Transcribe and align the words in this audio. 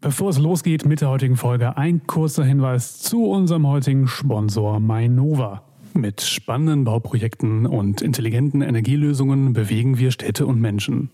Bevor 0.00 0.30
es 0.30 0.38
losgeht 0.38 0.84
mit 0.84 1.00
der 1.00 1.08
heutigen 1.08 1.36
Folge, 1.36 1.76
ein 1.76 2.06
kurzer 2.06 2.44
Hinweis 2.44 3.00
zu 3.00 3.24
unserem 3.24 3.66
heutigen 3.66 4.06
Sponsor 4.06 4.78
Mainova. 4.78 5.64
Mit 5.92 6.20
spannenden 6.20 6.84
Bauprojekten 6.84 7.66
und 7.66 8.00
intelligenten 8.00 8.62
Energielösungen 8.62 9.54
bewegen 9.54 9.98
wir 9.98 10.12
Städte 10.12 10.46
und 10.46 10.60
Menschen. 10.60 11.10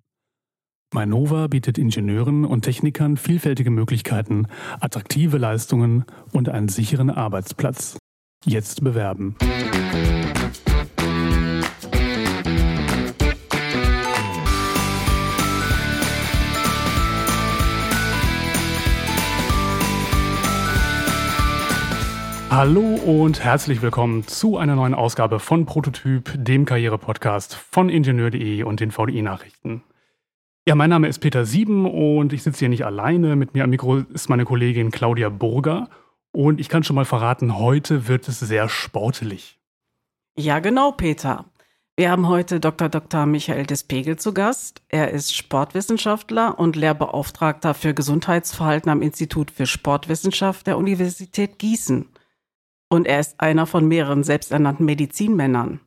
Mainova 0.92 1.46
bietet 1.46 1.78
Ingenieuren 1.78 2.44
und 2.44 2.62
Technikern 2.62 3.16
vielfältige 3.16 3.70
Möglichkeiten, 3.70 4.48
attraktive 4.80 5.38
Leistungen 5.38 6.04
und 6.32 6.50
einen 6.50 6.68
sicheren 6.68 7.08
Arbeitsplatz. 7.08 7.96
Jetzt 8.44 8.84
bewerben. 8.84 9.36
Hallo 22.56 22.94
und 23.04 23.42
herzlich 23.42 23.82
willkommen 23.82 24.28
zu 24.28 24.58
einer 24.58 24.76
neuen 24.76 24.94
Ausgabe 24.94 25.40
von 25.40 25.66
Prototyp, 25.66 26.30
dem 26.36 26.66
Karriere-Podcast 26.66 27.56
von 27.56 27.88
Ingenieur.de 27.88 28.62
und 28.62 28.78
den 28.78 28.92
VDI-Nachrichten. 28.92 29.82
Ja, 30.64 30.76
mein 30.76 30.88
Name 30.88 31.08
ist 31.08 31.18
Peter 31.18 31.46
Sieben 31.46 31.84
und 31.84 32.32
ich 32.32 32.44
sitze 32.44 32.60
hier 32.60 32.68
nicht 32.68 32.86
alleine. 32.86 33.34
Mit 33.34 33.54
mir 33.54 33.64
am 33.64 33.70
Mikro 33.70 33.96
ist 33.96 34.28
meine 34.28 34.44
Kollegin 34.44 34.92
Claudia 34.92 35.30
Burger. 35.30 35.88
Und 36.30 36.60
ich 36.60 36.68
kann 36.68 36.84
schon 36.84 36.94
mal 36.94 37.04
verraten, 37.04 37.58
heute 37.58 38.06
wird 38.06 38.28
es 38.28 38.38
sehr 38.38 38.68
sportlich. 38.68 39.58
Ja, 40.36 40.60
genau, 40.60 40.92
Peter. 40.92 41.46
Wir 41.96 42.12
haben 42.12 42.28
heute 42.28 42.60
Dr. 42.60 42.88
Dr. 42.88 43.26
Michael 43.26 43.66
Despegel 43.66 44.16
zu 44.16 44.32
Gast. 44.32 44.80
Er 44.90 45.10
ist 45.10 45.34
Sportwissenschaftler 45.34 46.56
und 46.56 46.76
Lehrbeauftragter 46.76 47.74
für 47.74 47.94
Gesundheitsverhalten 47.94 48.92
am 48.92 49.02
Institut 49.02 49.50
für 49.50 49.66
Sportwissenschaft 49.66 50.68
der 50.68 50.78
Universität 50.78 51.58
Gießen. 51.58 52.10
Und 52.94 53.08
er 53.08 53.18
ist 53.18 53.40
einer 53.40 53.66
von 53.66 53.88
mehreren 53.88 54.22
selbsternannten 54.22 54.86
Medizinmännern. 54.86 55.80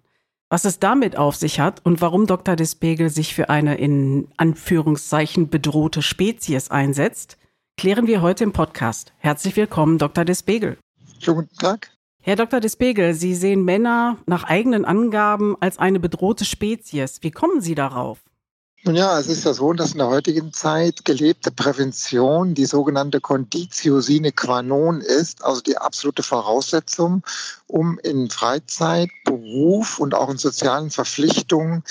Was 0.50 0.66
es 0.66 0.80
damit 0.80 1.16
auf 1.16 1.38
sich 1.38 1.62
hat 1.62 1.86
und 1.86 2.02
warum 2.02 2.28
Dr. 2.28 2.58
Despegel 2.58 3.10
sich 3.10 3.34
für 3.34 3.50
eine 3.50 3.78
in 3.78 4.28
Anführungszeichen 4.36 5.48
bedrohte 5.48 6.02
Spezies 6.02 6.70
einsetzt, 6.70 7.38
klären 7.78 8.08
wir 8.08 8.22
heute 8.22 8.44
im 8.44 8.52
Podcast. 8.52 9.14
Herzlich 9.20 9.56
willkommen, 9.56 10.00
Dr. 10.00 10.26
Despegel. 10.26 10.78
Schönen 11.20 11.38
guten 11.38 11.56
Tag. 11.56 11.92
Herr 12.22 12.36
Dr. 12.36 12.60
Despegel, 12.60 13.14
Sie 13.14 13.36
sehen 13.36 13.64
Männer 13.64 14.18
nach 14.26 14.44
eigenen 14.44 14.84
Angaben 14.84 15.56
als 15.62 15.80
eine 15.80 16.02
bedrohte 16.02 16.44
Spezies. 16.44 17.24
Wie 17.24 17.32
kommen 17.32 17.62
Sie 17.62 17.74
darauf? 17.74 18.20
Nun 18.84 18.96
ja, 18.96 19.20
es 19.20 19.28
ist 19.28 19.44
ja 19.44 19.54
so, 19.54 19.74
dass 19.74 19.94
in 19.94 19.98
der 19.98 20.08
heutigen 20.08 20.54
Zeit 20.54 21.04
gelebte 21.04 21.52
Prävention 21.52 22.54
die 22.54 22.66
sogenannte 22.66 23.20
Conditio 23.20 24.02
sine 24.02 24.32
qua 24.32 24.62
non 24.62 25.02
ist, 25.02 25.44
also 25.44 25.62
die 25.62 25.78
absolute 25.78 26.22
Voraussetzung, 26.22 27.24
um 27.66 27.98
in 28.00 28.30
Freizeit, 28.30 29.10
Beruf 29.26 30.00
und 30.00 30.14
auch 30.14 30.30
in 30.30 30.38
sozialen 30.38 30.92
Verpflichtungen 30.92 31.84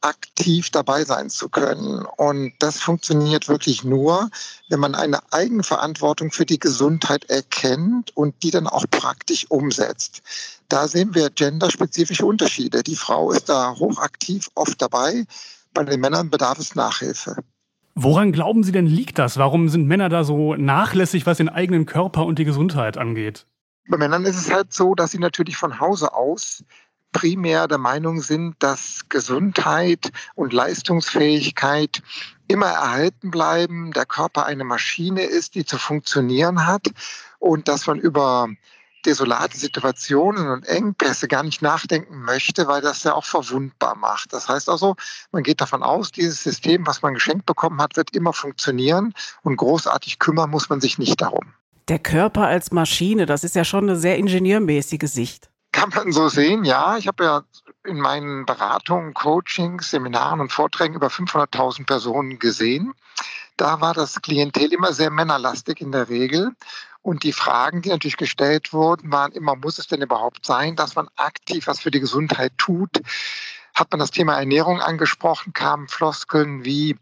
aktiv 0.00 0.70
dabei 0.70 1.04
sein 1.04 1.30
zu 1.30 1.48
können. 1.48 2.04
Und 2.04 2.52
das 2.58 2.78
funktioniert 2.78 3.48
wirklich 3.48 3.84
nur, 3.84 4.28
wenn 4.68 4.80
man 4.80 4.94
eine 4.94 5.20
Eigenverantwortung 5.32 6.30
für 6.30 6.44
die 6.44 6.58
Gesundheit 6.58 7.30
erkennt 7.30 8.14
und 8.16 8.34
die 8.42 8.50
dann 8.50 8.66
auch 8.66 8.84
praktisch 8.90 9.50
umsetzt. 9.50 10.20
Da 10.68 10.88
sehen 10.88 11.14
wir 11.14 11.30
genderspezifische 11.30 12.26
Unterschiede. 12.26 12.82
Die 12.82 12.96
Frau 12.96 13.30
ist 13.30 13.48
da 13.48 13.76
hochaktiv 13.78 14.50
oft 14.54 14.82
dabei 14.82 15.26
bei 15.74 15.84
den 15.84 16.00
Männern 16.00 16.30
bedarf 16.30 16.58
es 16.58 16.74
Nachhilfe. 16.74 17.36
Woran 17.94 18.32
glauben 18.32 18.64
Sie 18.64 18.72
denn 18.72 18.86
liegt 18.86 19.18
das? 19.18 19.36
Warum 19.38 19.68
sind 19.68 19.86
Männer 19.86 20.08
da 20.08 20.24
so 20.24 20.54
nachlässig, 20.54 21.26
was 21.26 21.36
den 21.36 21.48
eigenen 21.48 21.86
Körper 21.86 22.24
und 22.24 22.38
die 22.38 22.44
Gesundheit 22.44 22.98
angeht? 22.98 23.46
Bei 23.88 23.96
Männern 23.96 24.24
ist 24.24 24.36
es 24.36 24.52
halt 24.52 24.72
so, 24.72 24.94
dass 24.94 25.10
sie 25.10 25.18
natürlich 25.18 25.56
von 25.56 25.78
Hause 25.78 26.14
aus 26.14 26.64
primär 27.12 27.68
der 27.68 27.78
Meinung 27.78 28.20
sind, 28.20 28.56
dass 28.58 29.08
Gesundheit 29.08 30.10
und 30.34 30.52
Leistungsfähigkeit 30.52 32.02
immer 32.48 32.66
erhalten 32.66 33.30
bleiben, 33.30 33.92
der 33.92 34.04
Körper 34.04 34.44
eine 34.46 34.64
Maschine 34.64 35.22
ist, 35.22 35.54
die 35.54 35.64
zu 35.64 35.78
funktionieren 35.78 36.66
hat 36.66 36.88
und 37.38 37.68
dass 37.68 37.86
man 37.86 37.98
über 37.98 38.48
desolate 39.06 39.56
Situationen 39.56 40.48
und 40.48 40.66
Engpässe 40.66 41.28
gar 41.28 41.42
nicht 41.42 41.62
nachdenken 41.62 42.22
möchte, 42.22 42.66
weil 42.66 42.82
das 42.82 43.04
ja 43.04 43.14
auch 43.14 43.24
verwundbar 43.24 43.96
macht. 43.96 44.32
Das 44.32 44.48
heißt 44.48 44.68
also, 44.68 44.96
man 45.32 45.42
geht 45.42 45.60
davon 45.60 45.82
aus, 45.82 46.12
dieses 46.12 46.42
System, 46.42 46.86
was 46.86 47.02
man 47.02 47.14
geschenkt 47.14 47.46
bekommen 47.46 47.80
hat, 47.80 47.96
wird 47.96 48.14
immer 48.14 48.32
funktionieren 48.32 49.14
und 49.42 49.56
großartig 49.56 50.18
kümmern 50.18 50.50
muss 50.50 50.68
man 50.68 50.80
sich 50.80 50.98
nicht 50.98 51.20
darum. 51.20 51.54
Der 51.88 51.98
Körper 51.98 52.46
als 52.46 52.72
Maschine, 52.72 53.26
das 53.26 53.44
ist 53.44 53.54
ja 53.54 53.64
schon 53.64 53.84
eine 53.84 53.96
sehr 53.96 54.16
ingenieurmäßige 54.16 55.10
Sicht. 55.10 55.50
Kann 55.72 55.90
man 55.90 56.12
so 56.12 56.28
sehen, 56.28 56.64
ja. 56.64 56.96
Ich 56.96 57.08
habe 57.08 57.24
ja 57.24 57.42
in 57.84 58.00
meinen 58.00 58.46
Beratungen, 58.46 59.12
Coachings, 59.12 59.90
Seminaren 59.90 60.40
und 60.40 60.52
Vorträgen 60.52 60.94
über 60.94 61.08
500.000 61.08 61.84
Personen 61.84 62.38
gesehen. 62.38 62.94
Da 63.56 63.80
war 63.80 63.92
das 63.92 64.22
Klientel 64.22 64.72
immer 64.72 64.92
sehr 64.92 65.10
männerlastig 65.10 65.80
in 65.80 65.92
der 65.92 66.08
Regel. 66.08 66.52
Und 67.04 67.22
die 67.22 67.34
Fragen, 67.34 67.82
die 67.82 67.90
natürlich 67.90 68.16
gestellt 68.16 68.72
wurden, 68.72 69.12
waren 69.12 69.32
immer, 69.32 69.56
muss 69.56 69.78
es 69.78 69.88
denn 69.88 70.00
überhaupt 70.00 70.46
sein, 70.46 70.74
dass 70.74 70.96
man 70.96 71.06
aktiv 71.16 71.66
was 71.66 71.80
für 71.80 71.90
die 71.90 72.00
Gesundheit 72.00 72.52
tut? 72.56 73.02
Hat 73.74 73.90
man 73.90 74.00
das 74.00 74.10
Thema 74.10 74.38
Ernährung 74.38 74.80
angesprochen, 74.80 75.52
kamen 75.52 75.86
Floskeln 75.86 76.64
wie, 76.64 76.96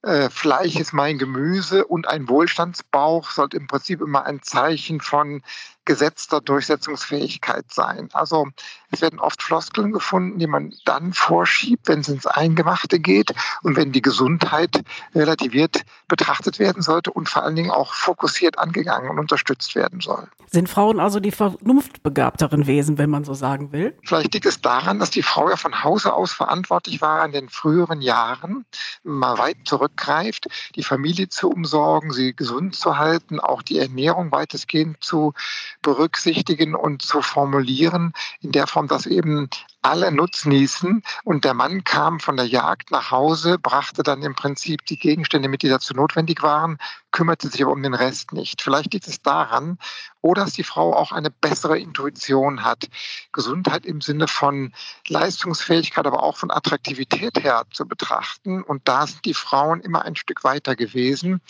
äh, 0.00 0.30
Fleisch 0.30 0.76
ist 0.76 0.94
mein 0.94 1.18
Gemüse 1.18 1.84
und 1.84 2.08
ein 2.08 2.30
Wohlstandsbauch 2.30 3.30
sollte 3.30 3.58
im 3.58 3.66
Prinzip 3.66 4.00
immer 4.00 4.24
ein 4.24 4.42
Zeichen 4.42 5.02
von 5.02 5.42
gesetzter 5.84 6.40
Durchsetzungsfähigkeit 6.40 7.66
sein. 7.70 8.08
Also 8.14 8.48
es 8.92 9.00
werden 9.00 9.18
oft 9.18 9.42
Floskeln 9.42 9.92
gefunden, 9.92 10.38
die 10.38 10.46
man 10.46 10.74
dann 10.84 11.12
vorschiebt, 11.12 11.88
wenn 11.88 12.00
es 12.00 12.08
ins 12.08 12.26
Eingemachte 12.26 13.00
geht 13.00 13.34
und 13.62 13.76
wenn 13.76 13.92
die 13.92 14.02
Gesundheit 14.02 14.82
relativiert 15.14 15.82
betrachtet 16.08 16.58
werden 16.58 16.82
sollte 16.82 17.10
und 17.10 17.28
vor 17.28 17.42
allen 17.42 17.56
Dingen 17.56 17.70
auch 17.70 17.94
fokussiert 17.94 18.58
angegangen 18.58 19.10
und 19.10 19.18
unterstützt 19.18 19.74
werden 19.74 20.00
soll. 20.00 20.28
Sind 20.50 20.68
Frauen 20.68 21.00
also 21.00 21.20
die 21.20 21.30
vernunftbegabteren 21.30 22.66
Wesen, 22.66 22.98
wenn 22.98 23.08
man 23.08 23.24
so 23.24 23.32
sagen 23.32 23.72
will? 23.72 23.96
Vielleicht 24.04 24.34
liegt 24.34 24.44
es 24.44 24.60
daran, 24.60 24.98
dass 24.98 25.10
die 25.10 25.22
Frau 25.22 25.48
ja 25.48 25.56
von 25.56 25.82
Hause 25.82 26.12
aus 26.12 26.32
verantwortlich 26.32 27.00
war 27.00 27.24
in 27.24 27.32
den 27.32 27.48
früheren 27.48 28.02
Jahren, 28.02 28.66
mal 29.02 29.38
weit 29.38 29.56
zurückgreift, 29.64 30.48
die 30.76 30.82
Familie 30.82 31.30
zu 31.30 31.48
umsorgen, 31.48 32.12
sie 32.12 32.34
gesund 32.34 32.74
zu 32.74 32.98
halten, 32.98 33.40
auch 33.40 33.62
die 33.62 33.78
Ernährung 33.78 34.30
weitestgehend 34.32 35.02
zu 35.02 35.32
berücksichtigen 35.80 36.74
und 36.74 37.00
zu 37.00 37.22
formulieren, 37.22 38.12
in 38.42 38.52
der 38.52 38.66
Form, 38.66 38.81
dass 38.88 39.06
eben 39.06 39.48
alle 39.82 40.12
Nutznießen 40.12 41.02
und 41.24 41.44
der 41.44 41.54
Mann 41.54 41.82
kam 41.84 42.20
von 42.20 42.36
der 42.36 42.46
Jagd 42.46 42.90
nach 42.90 43.10
Hause, 43.10 43.58
brachte 43.58 44.02
dann 44.02 44.22
im 44.22 44.34
Prinzip 44.34 44.86
die 44.86 44.98
Gegenstände 44.98 45.48
mit, 45.48 45.62
die 45.62 45.68
dazu 45.68 45.92
notwendig 45.94 46.42
waren, 46.42 46.78
kümmerte 47.10 47.48
sich 47.48 47.62
aber 47.62 47.72
um 47.72 47.82
den 47.82 47.94
Rest 47.94 48.32
nicht. 48.32 48.62
Vielleicht 48.62 48.92
liegt 48.92 49.08
es 49.08 49.22
daran, 49.22 49.78
oder 50.20 50.44
dass 50.44 50.54
die 50.54 50.64
Frau 50.64 50.94
auch 50.94 51.12
eine 51.12 51.30
bessere 51.30 51.78
Intuition 51.78 52.64
hat, 52.64 52.88
Gesundheit 53.32 53.86
im 53.86 54.00
Sinne 54.00 54.28
von 54.28 54.72
Leistungsfähigkeit, 55.08 56.06
aber 56.06 56.22
auch 56.22 56.36
von 56.36 56.50
Attraktivität 56.50 57.42
her 57.42 57.64
zu 57.72 57.86
betrachten. 57.86 58.62
Und 58.62 58.88
da 58.88 59.06
sind 59.06 59.24
die 59.24 59.34
Frauen 59.34 59.80
immer 59.80 60.02
ein 60.02 60.16
Stück 60.16 60.44
weiter 60.44 60.76
gewesen, 60.76 61.40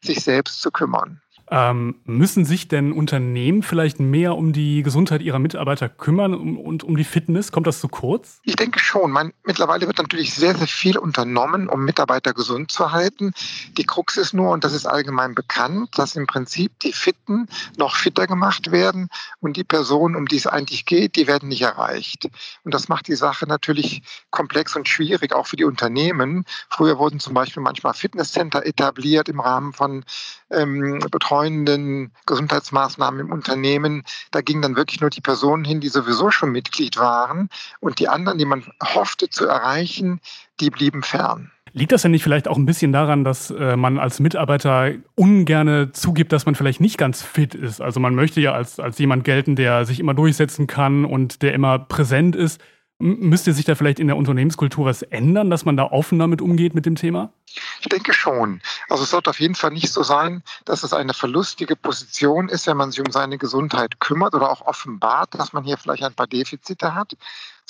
sich 0.00 0.22
selbst 0.22 0.62
zu 0.62 0.70
kümmern. 0.70 1.20
Ähm, 1.52 1.96
müssen 2.04 2.44
sich 2.44 2.68
denn 2.68 2.92
Unternehmen 2.92 3.64
vielleicht 3.64 3.98
mehr 3.98 4.36
um 4.36 4.52
die 4.52 4.84
Gesundheit 4.84 5.20
ihrer 5.20 5.40
Mitarbeiter 5.40 5.88
kümmern 5.88 6.32
und 6.34 6.84
um, 6.84 6.90
um 6.90 6.96
die 6.96 7.04
Fitness? 7.04 7.50
Kommt 7.50 7.66
das 7.66 7.80
zu 7.80 7.88
kurz? 7.88 8.40
Ich 8.44 8.54
denke 8.54 8.78
schon. 8.78 9.10
Man, 9.10 9.32
mittlerweile 9.44 9.88
wird 9.88 9.98
natürlich 9.98 10.32
sehr, 10.32 10.54
sehr 10.54 10.68
viel 10.68 10.96
unternommen, 10.96 11.68
um 11.68 11.84
Mitarbeiter 11.84 12.34
gesund 12.34 12.70
zu 12.70 12.92
halten. 12.92 13.32
Die 13.76 13.84
Krux 13.84 14.16
ist 14.16 14.32
nur, 14.32 14.50
und 14.52 14.62
das 14.62 14.72
ist 14.72 14.86
allgemein 14.86 15.34
bekannt, 15.34 15.98
dass 15.98 16.14
im 16.14 16.28
Prinzip 16.28 16.78
die 16.80 16.92
Fitten 16.92 17.48
noch 17.76 17.96
fitter 17.96 18.28
gemacht 18.28 18.70
werden 18.70 19.08
und 19.40 19.56
die 19.56 19.64
Personen, 19.64 20.14
um 20.14 20.26
die 20.26 20.36
es 20.36 20.46
eigentlich 20.46 20.86
geht, 20.86 21.16
die 21.16 21.26
werden 21.26 21.48
nicht 21.48 21.62
erreicht. 21.62 22.28
Und 22.62 22.74
das 22.74 22.88
macht 22.88 23.08
die 23.08 23.16
Sache 23.16 23.46
natürlich 23.46 24.02
komplex 24.30 24.76
und 24.76 24.88
schwierig, 24.88 25.32
auch 25.32 25.48
für 25.48 25.56
die 25.56 25.64
Unternehmen. 25.64 26.44
Früher 26.68 26.98
wurden 26.98 27.18
zum 27.18 27.34
Beispiel 27.34 27.62
manchmal 27.62 27.94
Fitnesscenter 27.94 28.64
etabliert 28.64 29.28
im 29.28 29.40
Rahmen 29.40 29.72
von 29.72 30.04
ähm, 30.50 31.00
betreuenden 31.10 32.12
Gesundheitsmaßnahmen 32.26 33.20
im 33.20 33.32
Unternehmen, 33.32 34.04
da 34.30 34.40
gingen 34.40 34.62
dann 34.62 34.76
wirklich 34.76 35.00
nur 35.00 35.10
die 35.10 35.20
Personen 35.20 35.64
hin, 35.64 35.80
die 35.80 35.88
sowieso 35.88 36.30
schon 36.30 36.52
Mitglied 36.52 36.96
waren 36.96 37.48
und 37.80 37.98
die 37.98 38.08
anderen, 38.08 38.38
die 38.38 38.44
man 38.44 38.64
hoffte 38.82 39.28
zu 39.28 39.46
erreichen, 39.46 40.20
die 40.60 40.70
blieben 40.70 41.02
fern. 41.02 41.50
Liegt 41.72 41.92
das 41.92 42.02
denn 42.02 42.10
nicht 42.10 42.24
vielleicht 42.24 42.48
auch 42.48 42.56
ein 42.56 42.66
bisschen 42.66 42.92
daran, 42.92 43.22
dass 43.22 43.50
äh, 43.50 43.76
man 43.76 43.98
als 43.98 44.18
Mitarbeiter 44.18 44.92
ungerne 45.14 45.92
zugibt, 45.92 46.32
dass 46.32 46.44
man 46.46 46.56
vielleicht 46.56 46.80
nicht 46.80 46.98
ganz 46.98 47.22
fit 47.22 47.54
ist? 47.54 47.80
Also 47.80 48.00
man 48.00 48.14
möchte 48.14 48.40
ja 48.40 48.52
als, 48.52 48.80
als 48.80 48.98
jemand 48.98 49.24
gelten, 49.24 49.54
der 49.54 49.84
sich 49.84 50.00
immer 50.00 50.14
durchsetzen 50.14 50.66
kann 50.66 51.04
und 51.04 51.42
der 51.42 51.54
immer 51.54 51.78
präsent 51.78 52.34
ist. 52.34 52.60
Müsste 53.02 53.54
sich 53.54 53.64
da 53.64 53.74
vielleicht 53.74 53.98
in 53.98 54.08
der 54.08 54.18
Unternehmenskultur 54.18 54.84
was 54.84 55.00
ändern, 55.00 55.48
dass 55.48 55.64
man 55.64 55.74
da 55.74 55.84
offen 55.84 56.18
damit 56.18 56.42
umgeht 56.42 56.74
mit 56.74 56.84
dem 56.84 56.96
Thema? 56.96 57.32
Ich 57.80 57.88
denke 57.88 58.12
schon. 58.12 58.60
Also 58.90 59.04
es 59.04 59.10
sollte 59.10 59.30
auf 59.30 59.40
jeden 59.40 59.54
Fall 59.54 59.70
nicht 59.70 59.90
so 59.90 60.02
sein, 60.02 60.42
dass 60.66 60.82
es 60.82 60.92
eine 60.92 61.14
verlustige 61.14 61.76
Position 61.76 62.50
ist, 62.50 62.66
wenn 62.66 62.76
man 62.76 62.90
sich 62.90 63.00
um 63.00 63.10
seine 63.10 63.38
Gesundheit 63.38 64.00
kümmert 64.00 64.34
oder 64.34 64.50
auch 64.50 64.60
offenbart, 64.66 65.34
dass 65.34 65.54
man 65.54 65.64
hier 65.64 65.78
vielleicht 65.78 66.04
ein 66.04 66.12
paar 66.12 66.26
Defizite 66.26 66.94
hat, 66.94 67.16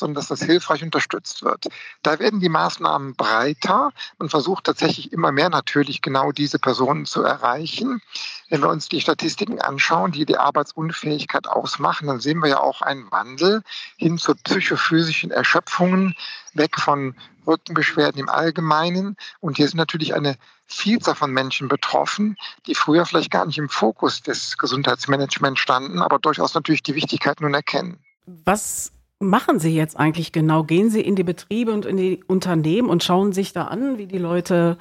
sondern 0.00 0.17
dass 0.17 0.29
das 0.29 0.43
hilfreich 0.43 0.82
unterstützt 0.82 1.44
wird. 1.44 1.69
Da 2.02 2.19
werden 2.19 2.41
die 2.41 2.49
Maßnahmen 2.49 3.14
breiter. 3.14 3.93
Man 4.19 4.29
versucht 4.29 4.64
tatsächlich 4.64 5.12
immer 5.12 5.31
mehr 5.31 5.49
natürlich 5.49 6.02
genau 6.02 6.32
diese 6.32 6.58
Personen 6.58 7.06
zu 7.06 7.23
erreichen. 7.23 8.02
Wenn 8.49 8.62
wir 8.62 8.69
uns 8.69 8.88
die 8.88 9.00
Statistiken 9.00 9.61
anschauen, 9.61 10.12
die 10.12 10.26
die 10.26 10.38
Arbeitsunfähigkeit 10.38 11.47
ausmachen, 11.47 12.08
dann 12.08 12.20
sehen 12.20 12.41
wir 12.41 12.49
ja 12.49 12.61
auch 12.61 12.82
einen 12.82 13.11
Wandel 13.12 13.62
hin 13.97 14.19
zu 14.19 14.35
psychophysischen 14.35 15.31
Erschöpfungen, 15.31 16.17
weg 16.55 16.81
von 16.81 17.14
Rückenbeschwerden 17.46 18.20
im 18.20 18.29
Allgemeinen. 18.29 19.17
Und 19.41 19.56
hier 19.56 19.69
sind 19.69 19.79
natürlich 19.79 20.14
eine 20.14 20.37
Vielzahl 20.67 21.14
von 21.14 21.32
Menschen 21.32 21.69
betroffen, 21.69 22.37
die 22.67 22.75
früher 22.75 23.05
vielleicht 23.06 23.31
gar 23.31 23.46
nicht 23.46 23.58
im 23.58 23.69
Fokus 23.69 24.23
des 24.23 24.56
Gesundheitsmanagements 24.56 25.61
standen, 25.61 26.00
aber 26.00 26.19
durchaus 26.19 26.55
natürlich 26.55 26.82
die 26.82 26.94
Wichtigkeit 26.94 27.41
nun 27.41 27.55
erkennen. 27.55 27.99
Was 28.44 28.93
machen 29.20 29.61
Sie 29.61 29.75
jetzt 29.75 29.96
eigentlich 29.96 30.32
genau? 30.32 30.64
Gehen 30.64 30.90
Sie 30.90 31.00
in 31.00 31.14
die 31.14 31.22
Betriebe 31.22 31.72
und 31.72 31.84
in 31.84 31.96
die 31.96 32.25
Unternehmen 32.26 32.88
und 32.88 33.05
schauen 33.05 33.32
sich 33.32 33.52
da 33.52 33.67
an, 33.67 33.99
wie 33.99 34.06
die 34.06 34.19
Leute 34.19 34.78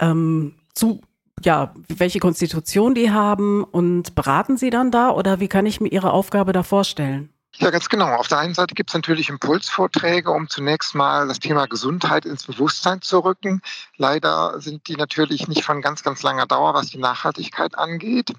ähm, 0.00 0.54
zu, 0.74 1.00
ja, 1.42 1.72
welche 1.88 2.18
Konstitution 2.18 2.94
die 2.94 3.10
haben 3.10 3.64
und 3.64 4.14
beraten 4.14 4.56
Sie 4.56 4.70
dann 4.70 4.90
da 4.90 5.10
oder 5.10 5.40
wie 5.40 5.48
kann 5.48 5.66
ich 5.66 5.80
mir 5.80 5.88
Ihre 5.88 6.12
Aufgabe 6.12 6.52
da 6.52 6.62
vorstellen? 6.62 7.32
Ja, 7.56 7.70
ganz 7.70 7.88
genau. 7.88 8.14
Auf 8.14 8.28
der 8.28 8.38
einen 8.38 8.54
Seite 8.54 8.74
gibt 8.74 8.90
es 8.90 8.94
natürlich 8.94 9.28
Impulsvorträge, 9.28 10.30
um 10.30 10.48
zunächst 10.48 10.94
mal 10.94 11.26
das 11.26 11.40
Thema 11.40 11.66
Gesundheit 11.66 12.24
ins 12.24 12.44
Bewusstsein 12.44 13.02
zu 13.02 13.18
rücken. 13.18 13.60
Leider 13.96 14.60
sind 14.60 14.86
die 14.88 14.96
natürlich 14.96 15.48
nicht 15.48 15.64
von 15.64 15.82
ganz, 15.82 16.02
ganz 16.02 16.22
langer 16.22 16.46
Dauer, 16.46 16.74
was 16.74 16.90
die 16.90 16.98
Nachhaltigkeit 16.98 17.76
angeht. 17.76 18.32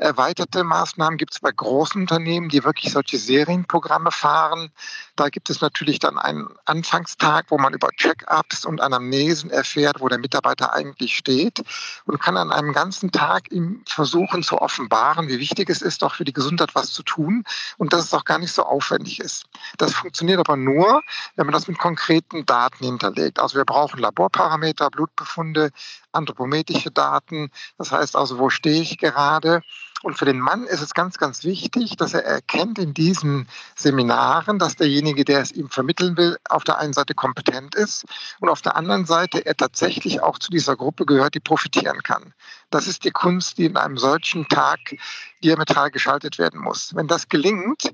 Erweiterte 0.00 0.64
Maßnahmen 0.64 1.18
gibt 1.18 1.34
es 1.34 1.40
bei 1.40 1.52
großen 1.52 2.00
Unternehmen, 2.00 2.48
die 2.48 2.64
wirklich 2.64 2.90
solche 2.90 3.18
Serienprogramme 3.18 4.10
fahren. 4.10 4.72
Da 5.14 5.28
gibt 5.28 5.50
es 5.50 5.60
natürlich 5.60 5.98
dann 5.98 6.16
einen 6.16 6.48
Anfangstag, 6.64 7.50
wo 7.50 7.58
man 7.58 7.74
über 7.74 7.90
Check-ups 7.90 8.64
und 8.64 8.80
Anamnesen 8.80 9.50
erfährt, 9.50 10.00
wo 10.00 10.08
der 10.08 10.16
Mitarbeiter 10.16 10.72
eigentlich 10.72 11.14
steht 11.14 11.62
und 12.06 12.18
kann 12.18 12.38
an 12.38 12.50
einem 12.50 12.72
ganzen 12.72 13.12
Tag 13.12 13.52
ihm 13.52 13.82
versuchen 13.86 14.42
zu 14.42 14.62
offenbaren, 14.62 15.28
wie 15.28 15.38
wichtig 15.38 15.68
es 15.68 15.82
ist, 15.82 16.02
auch 16.02 16.14
für 16.14 16.24
die 16.24 16.32
Gesundheit 16.32 16.74
was 16.74 16.92
zu 16.94 17.02
tun 17.02 17.44
und 17.76 17.92
dass 17.92 18.04
es 18.04 18.14
auch 18.14 18.24
gar 18.24 18.38
nicht 18.38 18.54
so 18.54 18.62
aufwendig 18.62 19.20
ist. 19.20 19.44
Das 19.76 19.92
funktioniert 19.92 20.38
aber 20.38 20.56
nur, 20.56 21.02
wenn 21.36 21.44
man 21.44 21.52
das 21.52 21.68
mit 21.68 21.78
konkreten 21.78 22.46
Daten 22.46 22.86
hinterlegt. 22.86 23.38
Also 23.38 23.58
wir 23.58 23.66
brauchen 23.66 24.00
Laborparameter, 24.00 24.88
Blutbefunde, 24.88 25.72
anthropometrische 26.12 26.90
Daten. 26.90 27.50
Das 27.76 27.92
heißt 27.92 28.16
also, 28.16 28.38
wo 28.38 28.48
stehe 28.48 28.80
ich 28.80 28.96
gerade? 28.96 29.60
Und 30.02 30.16
für 30.16 30.24
den 30.24 30.40
Mann 30.40 30.64
ist 30.64 30.80
es 30.80 30.94
ganz, 30.94 31.18
ganz 31.18 31.44
wichtig, 31.44 31.96
dass 31.96 32.14
er 32.14 32.24
erkennt 32.24 32.78
in 32.78 32.94
diesen 32.94 33.48
Seminaren, 33.76 34.58
dass 34.58 34.76
derjenige, 34.76 35.24
der 35.24 35.40
es 35.40 35.52
ihm 35.52 35.68
vermitteln 35.68 36.16
will, 36.16 36.38
auf 36.48 36.64
der 36.64 36.78
einen 36.78 36.94
Seite 36.94 37.14
kompetent 37.14 37.74
ist 37.74 38.06
und 38.40 38.48
auf 38.48 38.62
der 38.62 38.76
anderen 38.76 39.04
Seite 39.04 39.44
er 39.44 39.56
tatsächlich 39.56 40.22
auch 40.22 40.38
zu 40.38 40.50
dieser 40.50 40.74
Gruppe 40.76 41.04
gehört, 41.04 41.34
die 41.34 41.40
profitieren 41.40 42.02
kann. 42.02 42.32
Das 42.70 42.86
ist 42.86 43.04
die 43.04 43.10
Kunst, 43.10 43.58
die 43.58 43.66
in 43.66 43.76
einem 43.76 43.98
solchen 43.98 44.48
Tag 44.48 44.78
diametral 45.44 45.90
geschaltet 45.90 46.38
werden 46.38 46.60
muss. 46.60 46.94
Wenn 46.94 47.06
das 47.06 47.28
gelingt, 47.28 47.92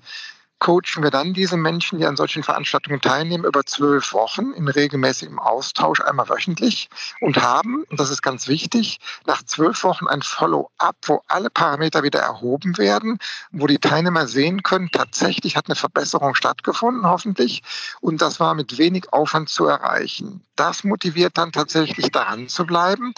coachen 0.59 1.03
wir 1.03 1.11
dann 1.11 1.35
diese 1.35 1.57
Menschen, 1.57 1.99
die 1.99 2.07
an 2.07 2.17
solchen 2.17 2.43
Veranstaltungen 2.43 3.01
teilnehmen, 3.01 3.45
über 3.45 3.65
zwölf 3.65 4.13
Wochen 4.13 4.53
in 4.53 4.69
regelmäßigem 4.69 5.39
Austausch, 5.39 6.01
einmal 6.01 6.29
wöchentlich 6.29 6.89
und 7.21 7.43
haben, 7.43 7.85
und 7.91 8.01
das 8.01 8.11
ist 8.11 8.23
ganz 8.23 8.49
wichtig, 8.49 8.99
nach 9.27 9.43
zwölf 9.43 9.83
Wochen 9.85 10.07
ein 10.07 10.23
Follow-up, 10.23 10.97
wo 11.03 11.23
alle 11.29 11.51
Parameter 11.51 12.03
wieder 12.03 12.21
erhoben 12.21 12.79
werden, 12.79 13.19
wo 13.53 13.67
die 13.67 13.79
Teilnehmer 13.79 14.27
sehen 14.27 14.63
können, 14.63 14.91
tatsächlich 14.91 15.57
hat 15.57 15.67
eine 15.67 15.77
Verbesserung 15.77 16.35
stattgefunden, 16.35 17.07
hoffentlich, 17.07 17.63
und 18.01 18.23
das 18.23 18.41
war 18.41 18.55
mit 18.55 18.79
wenig 18.79 19.13
Aufwand 19.13 19.49
zu 19.49 19.67
erreichen. 19.67 20.43
Das 20.57 20.85
motiviert 20.85 21.37
dann 21.37 21.53
tatsächlich 21.53 22.11
daran 22.11 22.49
zu 22.49 22.67
bleiben. 22.67 23.13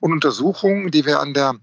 Und 0.00 0.12
Untersuchungen, 0.12 0.90
die 0.90 1.06
wir 1.06 1.20
an 1.20 1.34
der 1.34 1.54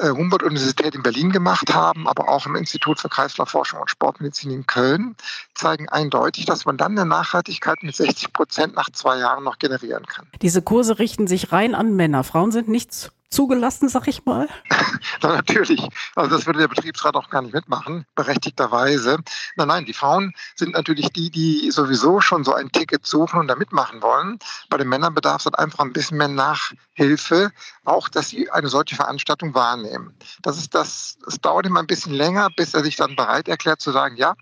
Humboldt-Universität 0.00 0.94
in 0.94 1.02
Berlin 1.02 1.30
gemacht 1.30 1.72
haben, 1.74 2.08
aber 2.08 2.28
auch 2.28 2.46
im 2.46 2.56
Institut 2.56 2.98
für 2.98 3.08
Kreislaufforschung 3.08 3.80
und 3.80 3.90
Sportmedizin 3.90 4.50
in 4.50 4.66
Köln, 4.66 5.16
zeigen 5.54 5.88
eindeutig, 5.88 6.46
dass 6.46 6.64
man 6.64 6.76
dann 6.76 6.92
eine 6.92 7.06
Nachhaltigkeit 7.06 7.82
mit 7.82 7.94
60 7.94 8.32
Prozent 8.32 8.74
nach 8.74 8.90
zwei 8.90 9.18
Jahren 9.18 9.44
noch 9.44 9.58
generieren 9.58 10.06
kann. 10.06 10.26
Diese 10.40 10.62
Kurse 10.62 10.98
richten 10.98 11.26
sich 11.26 11.52
rein 11.52 11.74
an 11.74 11.94
Männer. 11.94 12.24
Frauen 12.24 12.52
sind 12.52 12.68
nichts 12.68 13.10
zugelassen, 13.32 13.88
sag 13.88 14.06
ich 14.08 14.24
mal? 14.24 14.48
Na, 15.22 15.34
natürlich. 15.34 15.86
Also 16.14 16.36
das 16.36 16.46
würde 16.46 16.60
der 16.60 16.68
Betriebsrat 16.68 17.14
auch 17.14 17.30
gar 17.30 17.42
nicht 17.42 17.54
mitmachen, 17.54 18.06
berechtigterweise. 18.14 19.18
Nein, 19.56 19.68
nein, 19.68 19.84
die 19.84 19.92
Frauen 19.92 20.32
sind 20.54 20.74
natürlich 20.74 21.10
die, 21.12 21.30
die 21.30 21.70
sowieso 21.70 22.20
schon 22.20 22.44
so 22.44 22.54
ein 22.54 22.70
Ticket 22.70 23.06
suchen 23.06 23.40
und 23.40 23.48
da 23.48 23.56
mitmachen 23.56 24.02
wollen. 24.02 24.38
Bei 24.68 24.76
den 24.76 24.88
Männern 24.88 25.14
bedarf 25.14 25.42
es 25.42 25.46
halt 25.46 25.58
einfach 25.58 25.80
ein 25.80 25.92
bisschen 25.92 26.18
mehr 26.18 26.28
Nachhilfe, 26.28 27.50
auch 27.84 28.08
dass 28.08 28.28
sie 28.28 28.50
eine 28.50 28.68
solche 28.68 28.96
Veranstaltung 28.96 29.54
wahrnehmen. 29.54 30.14
Das 30.42 30.58
ist 30.58 30.74
das, 30.74 31.18
es 31.26 31.40
dauert 31.40 31.66
immer 31.66 31.80
ein 31.80 31.86
bisschen 31.86 32.12
länger, 32.12 32.48
bis 32.56 32.74
er 32.74 32.82
sich 32.82 32.96
dann 32.96 33.16
bereit 33.16 33.48
erklärt 33.48 33.80
zu 33.80 33.92
sagen, 33.92 34.16
ja, 34.16 34.34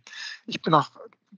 ich 0.47 0.61
bin 0.61 0.75
auch 0.75 0.91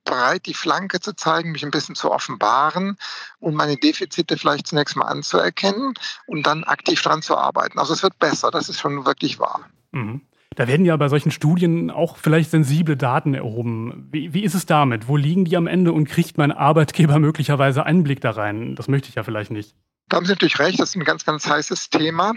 bereit, 0.05 0.47
die 0.47 0.55
Flanke 0.55 1.01
zu 1.01 1.15
zeigen, 1.15 1.53
mich 1.53 1.65
ein 1.65 1.71
bisschen 1.71 1.95
zu 1.95 2.11
offenbaren 2.11 2.97
und 3.39 3.55
meine 3.55 3.77
Defizite 3.77 4.37
vielleicht 4.37 4.67
zunächst 4.67 4.97
mal 4.97 5.07
anzuerkennen 5.07 5.95
und 6.27 6.47
dann 6.47 6.65
aktiv 6.65 7.01
daran 7.03 7.23
zu 7.23 7.37
arbeiten. 7.37 7.79
Also 7.79 7.93
es 7.93 8.03
wird 8.03 8.19
besser, 8.19 8.51
das 8.51 8.69
ist 8.69 8.81
schon 8.81 9.05
wirklich 9.05 9.39
wahr. 9.39 9.69
Mhm. 9.93 10.23
Da 10.55 10.69
werden 10.69 10.85
ja 10.85 10.97
bei 10.97 11.09
solchen 11.09 11.31
Studien 11.31 11.91
auch 11.91 12.19
vielleicht 12.19 12.51
sensible 12.51 12.97
Daten 12.97 13.35
erhoben. 13.35 14.09
Wie, 14.11 14.35
wie 14.35 14.45
ist 14.45 14.55
es 14.55 14.67
damit? 14.67 15.09
Wo 15.09 15.17
liegen 15.17 15.45
die 15.45 15.57
am 15.57 15.67
Ende 15.67 15.93
und 15.93 16.09
kriegt 16.09 16.37
mein 16.39 16.53
Arbeitgeber 16.53 17.19
möglicherweise 17.21 17.85
Einblick 17.85 18.21
da 18.21 18.33
rein? 18.33 18.75
Das 18.77 18.89
möchte 18.89 19.09
ich 19.09 19.15
ja 19.15 19.23
vielleicht 19.23 19.51
nicht. 19.51 19.75
Da 20.09 20.19
haben 20.19 20.27
Sie 20.27 20.33
natürlich 20.33 20.59
recht, 20.59 20.79
das 20.79 20.91
ist 20.91 20.97
ein 20.97 21.05
ganz, 21.05 21.25
ganz 21.25 21.47
heißes 21.47 21.89
Thema. 21.89 22.35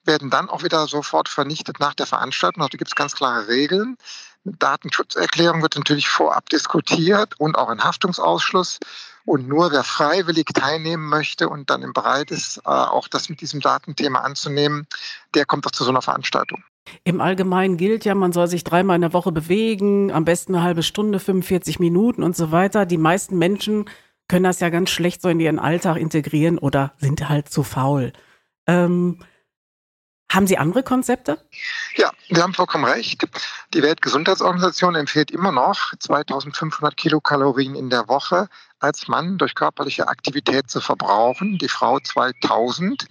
werden 0.06 0.30
dann 0.30 0.50
auch 0.50 0.64
wieder 0.64 0.88
sofort 0.88 1.28
vernichtet 1.28 1.82
nach 1.82 1.94
der 1.94 2.08
Veranstaltung. 2.08 2.64
Also 2.64 2.70
da 2.70 2.78
gibt 2.78 2.92
es 2.92 2.96
ganz 2.96 3.14
klare 3.14 3.50
Regeln. 3.50 3.98
Datenschutzerklärung 4.44 5.62
wird 5.62 5.76
natürlich 5.76 6.10
vorab 6.10 6.50
diskutiert 6.50 7.40
und 7.40 7.56
auch 7.56 7.70
ein 7.70 7.84
Haftungsausschluss. 7.84 8.80
Und 9.24 9.48
nur 9.48 9.72
wer 9.72 9.84
freiwillig 9.84 10.48
teilnehmen 10.54 11.08
möchte 11.08 11.48
und 11.48 11.70
dann 11.70 11.94
bereit 11.94 12.32
ist, 12.32 12.58
äh, 12.66 12.70
auch 12.70 13.08
das 13.08 13.30
mit 13.30 13.42
diesem 13.42 13.60
Datenthema 13.60 14.20
anzunehmen, 14.20 14.88
der 15.36 15.46
kommt 15.46 15.68
auch 15.68 15.72
zu 15.72 15.84
so 15.84 15.92
einer 15.92 16.02
Veranstaltung. 16.02 16.64
Im 17.04 17.22
Allgemeinen 17.22 17.78
gilt 17.78 18.04
ja, 18.06 18.16
man 18.16 18.34
soll 18.34 18.48
sich 18.48 18.64
dreimal 18.64 18.96
in 18.96 19.02
der 19.02 19.14
Woche 19.14 19.32
bewegen, 19.32 20.12
am 20.12 20.26
besten 20.26 20.56
eine 20.56 20.64
halbe 20.64 20.82
Stunde, 20.82 21.20
45 21.20 21.80
Minuten 21.80 22.24
und 22.24 22.36
so 22.36 22.52
weiter. 22.52 22.88
Die 22.88 22.98
meisten 22.98 23.38
Menschen 23.38 23.86
können 24.28 24.44
das 24.44 24.60
ja 24.60 24.70
ganz 24.70 24.90
schlecht 24.90 25.22
so 25.22 25.30
in 25.30 25.40
ihren 25.40 25.60
Alltag 25.60 25.98
integrieren 25.98 26.58
oder 26.58 26.94
sind 26.98 27.30
halt 27.30 27.50
zu 27.50 27.64
faul. 27.64 28.14
Ähm, 28.66 29.20
haben 30.34 30.48
Sie 30.48 30.58
andere 30.58 30.84
Konzepte? 30.84 31.38
Ja, 31.96 32.12
Sie 32.30 32.42
haben 32.42 32.54
vollkommen 32.54 32.86
recht. 32.86 33.28
Die 33.74 33.82
Weltgesundheitsorganisation 33.82 34.96
empfiehlt 34.96 35.32
immer 35.32 35.52
noch 35.52 35.94
2500 36.00 36.96
Kilokalorien 36.96 37.76
in 37.76 37.90
der 37.90 38.08
Woche 38.08 38.48
als 38.80 39.08
Mann 39.08 39.38
durch 39.38 39.56
körperliche 39.56 40.08
Aktivität 40.08 40.70
zu 40.70 40.82
verbrauchen, 40.82 41.58
die 41.58 41.70
Frau 41.70 42.00
2000 42.00 43.06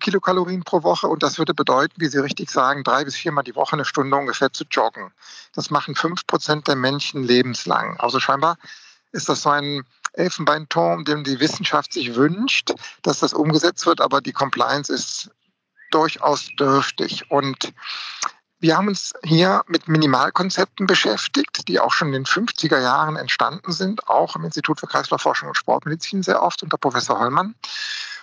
Kilokalorien 0.00 0.62
pro 0.62 0.82
Woche. 0.82 1.08
Und 1.08 1.22
das 1.22 1.38
würde 1.38 1.54
bedeuten, 1.54 1.94
wie 1.98 2.08
Sie 2.08 2.22
richtig 2.22 2.50
sagen, 2.50 2.84
drei 2.84 3.04
bis 3.04 3.16
viermal 3.16 3.44
die 3.44 3.54
Woche 3.54 3.74
eine 3.74 3.84
Stunde 3.84 4.16
ungefähr 4.16 4.52
zu 4.52 4.64
joggen. 4.70 5.12
Das 5.54 5.70
machen 5.70 5.94
fünf 5.94 6.26
Prozent 6.26 6.68
der 6.68 6.76
Menschen 6.76 7.22
lebenslang. 7.22 7.98
Also 7.98 8.18
scheinbar 8.18 8.56
ist 9.12 9.28
das 9.28 9.42
so 9.42 9.50
ein 9.50 9.84
Elfenbeinturm, 10.12 11.04
den 11.04 11.24
die 11.24 11.40
Wissenschaft 11.40 11.92
sich 11.92 12.14
wünscht, 12.14 12.72
dass 13.02 13.20
das 13.20 13.32
umgesetzt 13.32 13.86
wird, 13.86 14.00
aber 14.00 14.20
die 14.20 14.32
Compliance 14.32 14.92
ist 14.92 15.30
durchaus 15.90 16.48
dürftig. 16.58 17.30
Und 17.30 17.72
wir 18.58 18.76
haben 18.76 18.88
uns 18.88 19.14
hier 19.24 19.62
mit 19.68 19.88
Minimalkonzepten 19.88 20.86
beschäftigt, 20.86 21.66
die 21.66 21.80
auch 21.80 21.92
schon 21.92 22.08
in 22.08 22.14
den 22.14 22.26
50er 22.26 22.78
Jahren 22.80 23.16
entstanden 23.16 23.72
sind, 23.72 24.08
auch 24.08 24.36
im 24.36 24.44
Institut 24.44 24.80
für 24.80 24.86
Kreislaufforschung 24.86 25.48
und 25.48 25.56
Sportmedizin 25.56 26.22
sehr 26.22 26.42
oft 26.42 26.62
unter 26.62 26.76
Professor 26.76 27.18
Hollmann. 27.18 27.54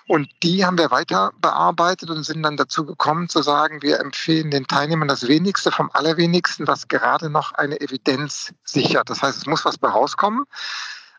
Und 0.08 0.30
die 0.42 0.64
haben 0.64 0.78
wir 0.78 0.90
weiter 0.90 1.34
bearbeitet 1.42 2.10
und 2.10 2.24
sind 2.24 2.42
dann 2.44 2.56
dazu 2.56 2.86
gekommen 2.86 3.28
zu 3.28 3.42
sagen, 3.42 3.82
wir 3.82 4.00
empfehlen 4.00 4.52
den 4.52 4.66
Teilnehmern 4.66 5.10
das 5.10 5.28
Wenigste 5.28 5.72
vom 5.72 5.90
Allerwenigsten, 5.92 6.66
was 6.66 6.88
gerade 6.88 7.30
noch 7.30 7.52
eine 7.54 7.82
Evidenz 7.82 8.54
sichert. 8.64 9.10
Das 9.10 9.22
heißt, 9.22 9.38
es 9.38 9.46
muss 9.48 9.66
was 9.66 9.78
bei 9.78 9.90
rauskommen. 9.90 10.46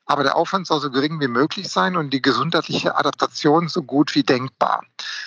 Aber 0.09 0.23
der 0.23 0.37
Aufwand 0.37 0.67
soll 0.67 0.81
so 0.81 0.91
gering 0.91 1.21
wie 1.21 1.29
möglich 1.29 1.69
sein 1.69 1.95
und 1.95 2.11
die 2.11 2.23
gesundheitliche 2.23 2.97
Adaptation 2.97 3.69
so 3.69 3.83
gut 3.83 4.15
wie 4.15 4.23
denkbar. 4.23 4.83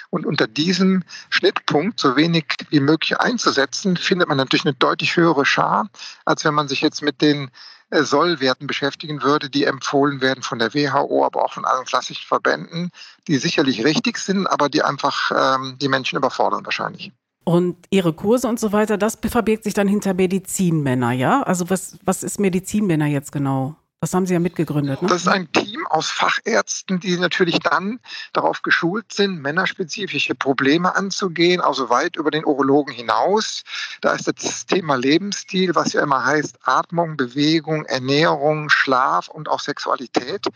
Und 0.10 0.26
unter 0.26 0.48
diesem 0.48 1.04
Schnittpunkt 1.30 2.00
so 2.00 2.16
wenig 2.16 2.46
wie 2.70 2.80
möglich 2.80 3.20
einzusetzen, 3.20 3.96
findet 3.96 4.28
man 4.28 4.38
natürlich 4.38 4.66
eine 4.66 4.74
deutlich 4.74 5.16
höhere 5.16 5.46
Schar, 5.46 5.88
als 6.26 6.44
wenn 6.46 6.56
man 6.56 6.68
sich 6.68 6.82
jetzt 6.82 7.04
mit 7.04 7.22
den 7.22 7.52
äh, 7.92 8.02
Sollwerten 8.02 8.66
beschäftigen 8.66 9.22
würde, 9.22 9.52
die 9.52 9.66
empfohlen 9.66 10.20
werden 10.20 10.42
von 10.42 10.58
der 10.58 10.74
WHO, 10.74 11.26
aber 11.26 11.46
auch 11.46 11.54
von 11.54 11.64
allen 11.64 11.86
klassischen 11.86 12.26
Verbänden, 12.26 12.90
die 13.28 13.38
sicherlich 13.38 13.86
richtig 13.86 14.18
sind, 14.18 14.48
aber 14.48 14.68
die 14.68 14.82
einfach 14.82 15.32
ähm, 15.32 15.78
die 15.80 15.90
Menschen 15.90 16.18
überfordern 16.18 16.66
wahrscheinlich. 16.66 17.12
Und 17.44 17.78
ihre 17.92 18.14
Kurse 18.14 18.48
und 18.48 18.60
so 18.60 18.72
weiter, 18.72 18.98
das 18.98 19.20
verbirgt 19.22 19.64
sich 19.64 19.76
dann 19.76 19.88
hinter 19.88 20.16
Medizinmänner, 20.16 21.12
ja? 21.12 21.44
Also 21.44 21.70
was, 21.70 22.00
was 22.04 22.24
ist 22.24 22.40
Medizinmänner 22.40 23.08
jetzt 23.08 23.32
genau? 23.32 23.76
Das 24.04 24.16
haben 24.16 24.26
Sie 24.26 24.34
ja 24.34 24.40
mitgegründet. 24.40 25.00
Ne? 25.04 25.08
Das 25.08 25.22
ist 25.22 25.28
ein 25.28 25.52
Team 25.52 25.86
aus 25.86 26.10
Fachärzten, 26.10 27.00
die 27.00 27.16
natürlich 27.18 27.60
dann 27.60 28.00
darauf 28.34 28.64
geschult 28.64 29.14
sind, 29.14 29.44
männerspezifische 29.44 30.34
Probleme 30.34 30.96
anzugehen, 30.96 31.62
also 31.62 31.92
weit 31.92 32.16
über 32.16 32.32
den 32.32 32.44
Urologen 32.44 32.96
hinaus. 32.96 33.62
Da 34.02 34.14
ist 34.14 34.28
das 34.28 34.66
Thema 34.66 34.96
Lebensstil, 34.96 35.76
was 35.76 35.94
ja 35.94 36.02
immer 36.02 36.26
heißt 36.26 36.58
Atmung, 36.64 37.16
Bewegung, 37.16 37.86
Ernährung, 37.86 38.70
Schlaf 38.70 39.28
und 39.28 39.48
auch 39.48 39.60
Sexualität 39.60 40.48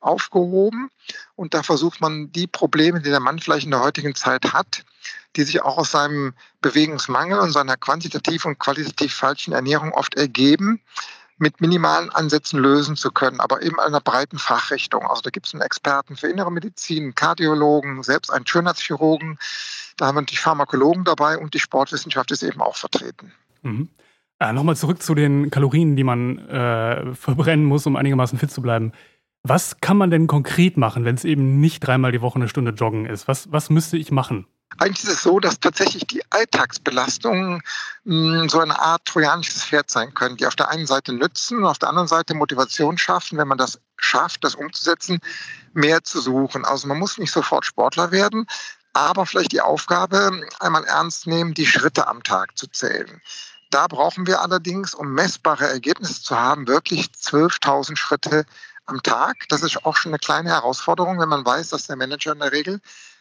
aufgehoben. 0.00 0.90
Und 1.36 1.54
da 1.54 1.62
versucht 1.62 2.00
man 2.00 2.32
die 2.32 2.48
Probleme, 2.48 3.00
die 3.00 3.10
der 3.10 3.20
Mann 3.20 3.38
vielleicht 3.38 3.66
in 3.66 3.70
der 3.70 3.80
heutigen 3.80 4.16
Zeit 4.16 4.52
hat, 4.52 4.84
die 5.36 5.44
sich 5.44 5.62
auch 5.62 5.78
aus 5.78 5.92
seinem 5.92 6.34
Bewegungsmangel 6.62 7.38
und 7.38 7.52
seiner 7.52 7.76
quantitativ 7.76 8.44
und 8.44 8.58
qualitativ 8.58 9.14
falschen 9.14 9.52
Ernährung 9.52 9.92
oft 9.92 10.16
ergeben, 10.16 10.80
mit 11.38 11.60
minimalen 11.60 12.10
Ansätzen 12.10 12.60
lösen 12.60 12.96
zu 12.96 13.10
können, 13.10 13.40
aber 13.40 13.62
eben 13.62 13.78
einer 13.80 14.00
breiten 14.00 14.38
Fachrichtung. 14.38 15.02
Also 15.06 15.22
da 15.22 15.30
gibt 15.30 15.46
es 15.46 15.54
einen 15.54 15.62
Experten 15.62 16.16
für 16.16 16.28
innere 16.28 16.50
Medizin, 16.50 17.14
Kardiologen, 17.14 18.02
selbst 18.02 18.30
einen 18.30 18.46
Schönheitschirurgen. 18.46 19.38
Da 19.96 20.06
haben 20.06 20.16
wir 20.16 20.22
natürlich 20.22 20.40
Pharmakologen 20.40 21.04
dabei 21.04 21.38
und 21.38 21.54
die 21.54 21.60
Sportwissenschaft 21.60 22.30
ist 22.30 22.42
eben 22.42 22.60
auch 22.60 22.76
vertreten. 22.76 23.32
Mhm. 23.62 23.88
Äh, 24.40 24.52
Nochmal 24.52 24.76
zurück 24.76 25.02
zu 25.02 25.14
den 25.14 25.50
Kalorien, 25.50 25.96
die 25.96 26.04
man 26.04 26.38
äh, 26.48 27.14
verbrennen 27.14 27.64
muss, 27.64 27.86
um 27.86 27.96
einigermaßen 27.96 28.38
fit 28.38 28.50
zu 28.50 28.62
bleiben. 28.62 28.92
Was 29.42 29.80
kann 29.80 29.96
man 29.96 30.10
denn 30.10 30.26
konkret 30.26 30.76
machen, 30.76 31.04
wenn 31.04 31.14
es 31.14 31.24
eben 31.24 31.60
nicht 31.60 31.80
dreimal 31.80 32.12
die 32.12 32.20
Woche 32.20 32.36
eine 32.36 32.48
Stunde 32.48 32.72
joggen 32.72 33.06
ist? 33.06 33.28
Was, 33.28 33.50
was 33.52 33.70
müsste 33.70 33.96
ich 33.96 34.10
machen? 34.10 34.46
Eigentlich 34.76 35.04
ist 35.04 35.10
es 35.10 35.22
so, 35.22 35.40
dass 35.40 35.58
tatsächlich 35.58 36.06
die 36.06 36.22
Alltagsbelastungen 36.30 37.62
mh, 38.04 38.40
hm, 38.40 38.48
so 38.48 38.60
eine 38.60 38.78
Art 38.78 39.04
trojanisches 39.06 39.64
Pferd 39.64 39.90
sein 39.90 40.14
können, 40.14 40.36
die 40.36 40.46
auf 40.46 40.56
der 40.56 40.68
einen 40.68 40.86
Seite 40.86 41.12
nützen 41.12 41.58
und 41.58 41.64
auf 41.64 41.78
der 41.78 41.88
anderen 41.88 42.08
Seite 42.08 42.34
Motivation 42.34 42.98
schaffen, 42.98 43.38
wenn 43.38 43.48
man 43.48 43.58
das 43.58 43.80
schafft, 43.96 44.44
das 44.44 44.54
umzusetzen, 44.54 45.20
mehr 45.72 46.04
zu 46.04 46.20
suchen. 46.20 46.64
Also 46.64 46.86
man 46.86 46.98
muss 46.98 47.18
nicht 47.18 47.32
sofort 47.32 47.64
Sportler 47.64 48.12
werden, 48.12 48.46
aber 48.92 49.26
vielleicht 49.26 49.52
die 49.52 49.60
Aufgabe 49.60 50.46
einmal 50.60 50.84
ernst 50.84 51.26
nehmen, 51.26 51.54
die 51.54 51.66
Schritte 51.66 52.06
am 52.06 52.22
Tag 52.22 52.56
zu 52.56 52.66
zählen. 52.68 53.20
Da 53.70 53.86
brauchen 53.86 54.26
wir 54.26 54.40
allerdings, 54.40 54.94
um 54.94 55.12
messbare 55.12 55.68
Ergebnisse 55.68 56.22
zu 56.22 56.38
haben, 56.38 56.66
wirklich 56.68 57.06
12.000 57.08 57.96
Schritte 57.96 58.46
am 58.86 59.02
Tag. 59.02 59.46
Das 59.50 59.62
ist 59.62 59.84
auch 59.84 59.96
schon 59.96 60.10
eine 60.10 60.18
kleine 60.18 60.50
Herausforderung, 60.50 61.20
wenn 61.20 61.28
man 61.28 61.44
weiß, 61.44 61.70
dass 61.70 61.86
der 61.86 61.96
Manager 61.96 62.32
in 62.32 62.38
der 62.38 62.52
Regel, 62.52 62.80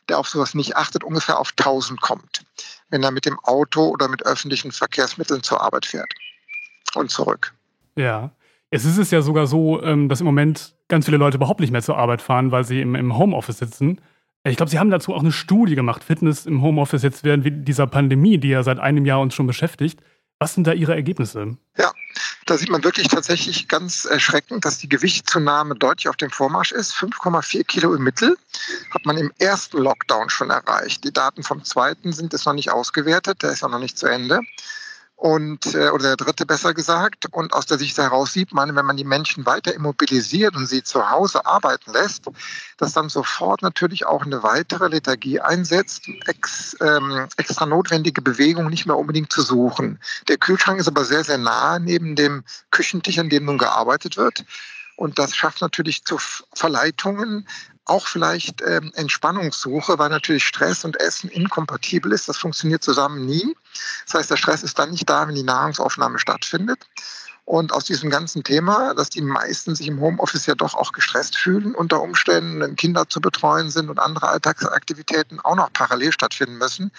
der 0.09 0.19
auf 0.19 0.27
sowas 0.27 0.53
nicht 0.53 0.75
achtet, 0.75 1.03
ungefähr 1.03 1.39
auf 1.39 1.51
1000 1.51 1.99
kommt, 2.01 2.45
wenn 2.89 3.03
er 3.03 3.11
mit 3.11 3.25
dem 3.25 3.39
Auto 3.39 3.87
oder 3.87 4.07
mit 4.07 4.25
öffentlichen 4.25 4.71
Verkehrsmitteln 4.71 5.43
zur 5.43 5.61
Arbeit 5.61 5.85
fährt 5.85 6.11
und 6.95 7.11
zurück. 7.11 7.53
Ja. 7.95 8.31
Es 8.69 8.83
ist 8.83 8.97
es 8.97 9.11
ja 9.11 9.21
sogar 9.21 9.47
so, 9.47 9.81
ähm, 9.81 10.09
dass 10.09 10.19
im 10.19 10.25
Moment 10.25 10.75
ganz 10.89 11.05
viele 11.05 11.17
Leute 11.17 11.37
überhaupt 11.37 11.61
nicht 11.61 11.71
mehr 11.71 11.81
zur 11.81 11.97
Arbeit 11.97 12.21
fahren, 12.21 12.51
weil 12.51 12.65
sie 12.65 12.81
im, 12.81 13.17
Homeoffice 13.17 13.59
sitzen. 13.59 14.01
Ich 14.43 14.57
glaube, 14.57 14.69
Sie 14.69 14.79
haben 14.79 14.89
dazu 14.89 15.13
auch 15.13 15.21
eine 15.21 15.31
Studie 15.31 15.75
gemacht, 15.75 16.03
Fitness 16.03 16.45
im 16.45 16.61
Homeoffice 16.61 17.03
jetzt 17.03 17.23
während 17.23 17.67
dieser 17.67 17.87
Pandemie, 17.87 18.37
die 18.37 18.49
ja 18.49 18.63
seit 18.63 18.79
einem 18.79 19.05
Jahr 19.05 19.19
uns 19.19 19.33
schon 19.33 19.47
beschäftigt. 19.47 20.01
Was 20.39 20.53
sind 20.53 20.67
da 20.67 20.73
Ihre 20.73 20.93
Ergebnisse? 20.93 21.57
Ja, 21.77 21.91
da 22.45 22.57
sieht 22.57 22.69
man 22.69 22.83
wirklich 22.83 23.07
tatsächlich 23.07 23.67
ganz 23.67 24.05
erschreckend, 24.05 24.65
dass 24.65 24.77
die 24.77 24.87
Gewichtszunahme 24.87 25.75
deutlich 25.75 26.09
auf 26.09 26.15
dem 26.15 26.29
Vormarsch 26.29 26.71
ist. 26.71 26.93
5,4 26.93 27.63
Kilo 27.63 27.95
im 27.95 28.03
Mittel 28.03 28.37
hat 28.91 29.05
man 29.05 29.17
im 29.17 29.31
ersten 29.39 29.79
Lockdown 29.79 30.29
schon 30.29 30.51
erreicht. 30.51 31.03
Die 31.03 31.11
Daten 31.11 31.41
vom 31.41 31.63
zweiten 31.63 32.13
sind 32.13 32.33
jetzt 32.33 32.45
noch 32.45 32.53
nicht 32.53 32.71
ausgewertet, 32.71 33.41
der 33.41 33.51
ist 33.51 33.63
auch 33.63 33.69
noch 33.69 33.79
nicht 33.79 33.97
zu 33.97 34.05
Ende 34.05 34.41
und 35.17 35.73
äh, 35.73 35.89
oder 35.89 36.03
der 36.03 36.15
dritte 36.15 36.45
besser 36.45 36.75
gesagt. 36.75 37.25
Und 37.31 37.53
aus 37.53 37.65
der 37.65 37.79
Sicht 37.79 37.97
heraus 37.97 38.33
sieht 38.33 38.53
man, 38.53 38.75
wenn 38.75 38.85
man 38.85 38.97
die 38.97 39.03
Menschen 39.03 39.47
weiter 39.47 39.73
immobilisiert 39.73 40.55
und 40.55 40.67
sie 40.67 40.83
zu 40.83 41.09
Hause 41.09 41.45
arbeiten 41.45 41.91
lässt, 41.91 42.25
dass 42.77 42.93
dann 42.93 43.09
sofort 43.09 43.63
natürlich 43.63 44.05
auch 44.05 44.23
eine 44.23 44.43
weitere 44.43 44.87
Lethargie 44.87 45.39
einsetzt, 45.39 46.07
ex, 46.27 46.77
ähm, 46.81 47.27
extra 47.35 47.65
notwendige 47.65 48.21
Bewegung 48.21 48.67
nicht 48.67 48.85
mehr 48.85 48.97
unbedingt 48.97 49.33
zu 49.33 49.41
suchen. 49.41 49.99
Der 50.27 50.37
Kühlschrank 50.37 50.79
ist 50.79 50.87
aber 50.87 51.03
sehr, 51.03 51.23
sehr 51.23 51.39
nah 51.39 51.79
neben 51.79 52.15
dem 52.15 52.43
Küchentisch, 52.69 53.17
an 53.17 53.29
dem 53.29 53.45
nun 53.45 53.57
gearbeitet 53.57 54.17
wird. 54.17 54.45
Und 54.97 55.17
das 55.17 55.35
schafft 55.35 55.61
natürlich 55.61 56.05
zu 56.05 56.19
Verleitungen, 56.53 57.47
auch 57.89 58.07
vielleicht 58.07 58.61
ähm, 58.61 58.91
Entspannungssuche, 58.95 59.97
weil 59.97 60.09
natürlich 60.09 60.45
Stress 60.45 60.83
und 60.85 60.99
Essen 60.99 61.29
inkompatibel 61.29 62.11
ist. 62.11 62.27
Das 62.27 62.37
funktioniert 62.37 62.83
zusammen 62.83 63.25
nie. 63.25 63.55
Das 64.05 64.15
heißt, 64.15 64.31
der 64.31 64.37
Stress 64.37 64.63
ist 64.63 64.77
dann 64.79 64.91
nicht 64.91 65.09
da, 65.09 65.27
wenn 65.27 65.35
die 65.35 65.43
Nahrungsaufnahme 65.43 66.19
stattfindet. 66.19 66.85
Und 67.45 67.71
aus 67.71 67.85
diesem 67.85 68.09
ganzen 68.09 68.43
Thema, 68.43 68.93
dass 68.93 69.09
die 69.09 69.21
meisten 69.21 69.73
sich 69.73 69.87
im 69.87 70.01
Homeoffice 70.01 70.47
ja 70.47 70.55
doch 70.55 70.75
auch 70.75 70.91
gestresst 70.91 71.37
fühlen, 71.37 71.75
unter 71.75 72.01
Umständen 72.01 72.75
Kinder 72.75 73.07
zu 73.07 73.21
betreuen 73.21 73.69
sind 73.69 73.89
und 73.89 73.99
andere 73.99 74.27
Alltagsaktivitäten 74.27 75.39
auch 75.39 75.55
noch 75.55 75.71
parallel 75.71 76.11
stattfinden 76.11 76.57
müssen, 76.57 76.91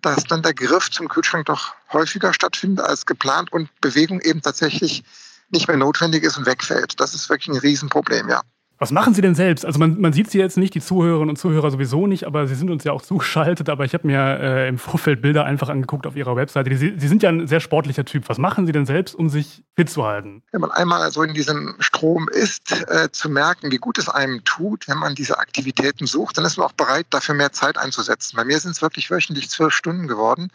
dass 0.00 0.22
dann 0.24 0.42
der 0.42 0.54
Griff 0.54 0.92
zum 0.92 1.08
Kühlschrank 1.08 1.46
doch 1.46 1.74
häufiger 1.92 2.32
stattfindet 2.32 2.86
als 2.86 3.04
geplant 3.04 3.52
und 3.52 3.68
Bewegung 3.80 4.20
eben 4.20 4.40
tatsächlich 4.42 5.02
nicht 5.48 5.66
mehr 5.66 5.76
notwendig 5.76 6.22
ist 6.22 6.38
und 6.38 6.46
wegfällt. 6.46 7.00
Das 7.00 7.12
ist 7.12 7.28
wirklich 7.28 7.48
ein 7.48 7.60
Riesenproblem, 7.60 8.28
ja. 8.28 8.42
Was 8.82 8.92
machen 8.92 9.12
Sie 9.12 9.20
denn 9.20 9.34
selbst? 9.34 9.66
Also 9.66 9.78
man, 9.78 10.00
man 10.00 10.14
sieht 10.14 10.30
Sie 10.30 10.38
jetzt 10.38 10.56
nicht, 10.56 10.74
die 10.74 10.80
Zuhörerinnen 10.80 11.28
und 11.28 11.36
Zuhörer 11.36 11.70
sowieso 11.70 12.06
nicht, 12.06 12.24
aber 12.24 12.46
Sie 12.46 12.54
sind 12.54 12.70
uns 12.70 12.82
ja 12.82 12.92
auch 12.92 13.02
zugeschaltet. 13.02 13.68
Aber 13.68 13.84
ich 13.84 13.92
habe 13.92 14.06
mir 14.06 14.18
äh, 14.40 14.68
im 14.68 14.78
Vorfeld 14.78 15.20
Bilder 15.20 15.44
einfach 15.44 15.68
angeguckt 15.68 16.06
auf 16.06 16.16
Ihrer 16.16 16.34
Webseite. 16.34 16.74
Sie, 16.74 16.94
Sie, 16.96 17.08
sind 17.08 17.22
ja 17.22 17.28
ein 17.28 17.46
sehr 17.46 17.60
sportlicher 17.60 18.06
Typ. 18.06 18.26
Was 18.30 18.38
machen 18.38 18.64
Sie 18.64 18.72
denn 18.72 18.86
selbst, 18.86 19.14
um 19.14 19.28
sich 19.28 19.62
fit 19.76 19.90
zu 19.90 20.06
halten? 20.06 20.42
Wenn 20.50 20.62
man 20.62 20.70
einmal 20.70 21.10
so 21.10 21.22
in 21.22 21.34
diesem 21.34 21.74
Strom 21.78 22.30
ist, 22.32 22.72
äh, 22.88 23.10
zu 23.12 23.28
merken, 23.28 23.70
wie 23.70 23.76
gut 23.76 23.98
es 23.98 24.08
einem 24.08 24.44
tut, 24.44 24.88
wenn 24.88 24.96
man 24.96 25.14
diese 25.14 25.38
Aktivitäten 25.38 26.06
sucht, 26.06 26.38
dann 26.38 26.46
ist 26.46 26.56
man 26.56 26.66
auch 26.66 26.72
bereit, 26.72 27.04
dafür 27.10 27.34
mehr 27.34 27.52
Zeit 27.52 27.76
einzusetzen. 27.76 28.34
Bei 28.34 28.44
mir 28.44 28.58
sind 28.60 28.70
es 28.70 28.80
wirklich 28.80 29.10
wöchentlich 29.10 29.50
zwölf 29.50 29.74
Stunden 29.74 30.08
geworden. 30.08 30.48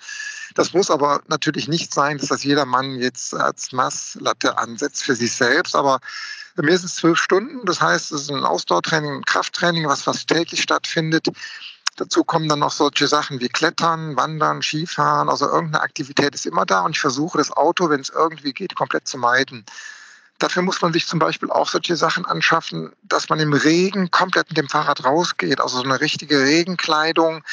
Das 0.55 0.73
muss 0.73 0.89
aber 0.89 1.21
natürlich 1.27 1.67
nicht 1.67 1.93
sein, 1.93 2.17
dass 2.17 2.29
das 2.29 2.43
jedermann 2.43 2.97
jetzt 2.99 3.33
als 3.33 3.73
Masslatte 3.73 4.57
ansetzt 4.57 5.03
für 5.03 5.15
sich 5.15 5.33
selbst. 5.33 5.75
Aber 5.75 5.99
mir 6.55 6.77
sind 6.77 6.87
es 6.87 6.95
zwölf 6.95 7.19
Stunden. 7.19 7.65
Das 7.65 7.81
heißt, 7.81 8.13
es 8.13 8.21
ist 8.23 8.31
ein 8.31 8.45
Ausdauertraining, 8.45 9.17
ein 9.17 9.25
Krafttraining, 9.25 9.85
was 9.87 10.03
fast 10.03 10.29
täglich 10.29 10.61
stattfindet. 10.61 11.27
Dazu 11.97 12.23
kommen 12.23 12.47
dann 12.47 12.59
noch 12.59 12.71
solche 12.71 13.07
Sachen 13.07 13.41
wie 13.41 13.49
Klettern, 13.49 14.15
Wandern, 14.15 14.61
Skifahren. 14.61 15.27
Also 15.29 15.45
irgendeine 15.45 15.83
Aktivität 15.83 16.33
ist 16.33 16.45
immer 16.45 16.65
da 16.65 16.81
und 16.81 16.91
ich 16.91 17.01
versuche 17.01 17.37
das 17.37 17.51
Auto, 17.51 17.89
wenn 17.89 17.99
es 17.99 18.09
irgendwie 18.09 18.53
geht, 18.53 18.75
komplett 18.75 19.09
zu 19.09 19.17
meiden. 19.17 19.65
Dafür 20.39 20.63
muss 20.63 20.81
man 20.81 20.91
sich 20.91 21.07
zum 21.07 21.19
Beispiel 21.19 21.49
auch 21.49 21.69
solche 21.69 21.95
Sachen 21.95 22.25
anschaffen, 22.25 22.93
dass 23.03 23.29
man 23.29 23.39
im 23.39 23.53
Regen 23.53 24.11
komplett 24.11 24.49
mit 24.49 24.57
dem 24.57 24.67
Fahrrad 24.67 25.03
rausgeht. 25.03 25.61
Also 25.61 25.77
so 25.77 25.83
eine 25.83 26.01
richtige 26.01 26.39
Regenkleidung, 26.39 27.43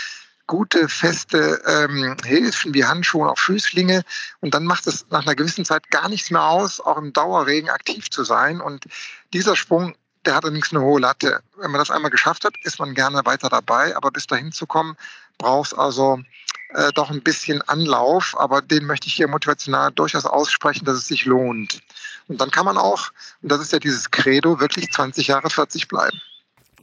gute, 0.53 0.87
feste 0.87 1.63
ähm, 1.67 2.15
Hilfen 2.27 2.75
wie 2.75 2.85
Handschuhe 2.85 3.23
und 3.23 3.31
auch 3.31 3.39
Füßlinge. 3.39 4.03
Und 4.41 4.53
dann 4.53 4.67
macht 4.67 4.87
es 4.87 5.07
nach 5.09 5.23
einer 5.23 5.35
gewissen 5.35 5.65
Zeit 5.65 5.91
gar 5.91 6.11
nichts 6.11 6.31
mehr 6.31 6.45
aus, 6.45 6.79
auch 6.79 6.99
im 6.99 7.15
Dauerregen 7.15 7.71
aktiv 7.71 8.11
zu 8.11 8.23
sein. 8.23 8.61
Und 8.61 8.85
dieser 9.33 9.57
Sprung, 9.57 9.95
der 10.27 10.35
hat 10.35 10.45
allerdings 10.45 10.71
eine 10.71 10.83
hohe 10.83 11.01
Latte. 11.01 11.41
Wenn 11.57 11.71
man 11.71 11.79
das 11.79 11.91
einmal 11.91 12.11
geschafft 12.11 12.45
hat, 12.45 12.53
ist 12.65 12.79
man 12.79 12.93
gerne 12.93 13.25
weiter 13.25 13.49
dabei. 13.49 13.97
Aber 13.97 14.11
bis 14.11 14.27
dahin 14.27 14.53
zu 14.53 14.67
kommen, 14.67 14.95
braucht 15.39 15.73
es 15.73 15.79
also 15.79 16.21
äh, 16.75 16.93
doch 16.93 17.09
ein 17.09 17.23
bisschen 17.23 17.63
Anlauf. 17.63 18.39
Aber 18.39 18.61
den 18.61 18.85
möchte 18.85 19.07
ich 19.07 19.15
hier 19.15 19.29
motivational 19.29 19.91
durchaus 19.93 20.27
aussprechen, 20.27 20.85
dass 20.85 20.99
es 20.99 21.09
sich 21.09 21.25
lohnt. 21.25 21.81
Und 22.29 22.43
dann 22.43 22.51
kann 22.51 22.67
man 22.67 22.77
auch, 22.77 23.09
und 23.41 23.51
das 23.51 23.63
ist 23.63 23.73
ja 23.73 23.79
dieses 23.79 24.11
Credo, 24.11 24.61
wirklich 24.61 24.93
20 24.93 25.29
Jahre 25.29 25.49
40 25.49 25.89
bleiben. 25.89 26.21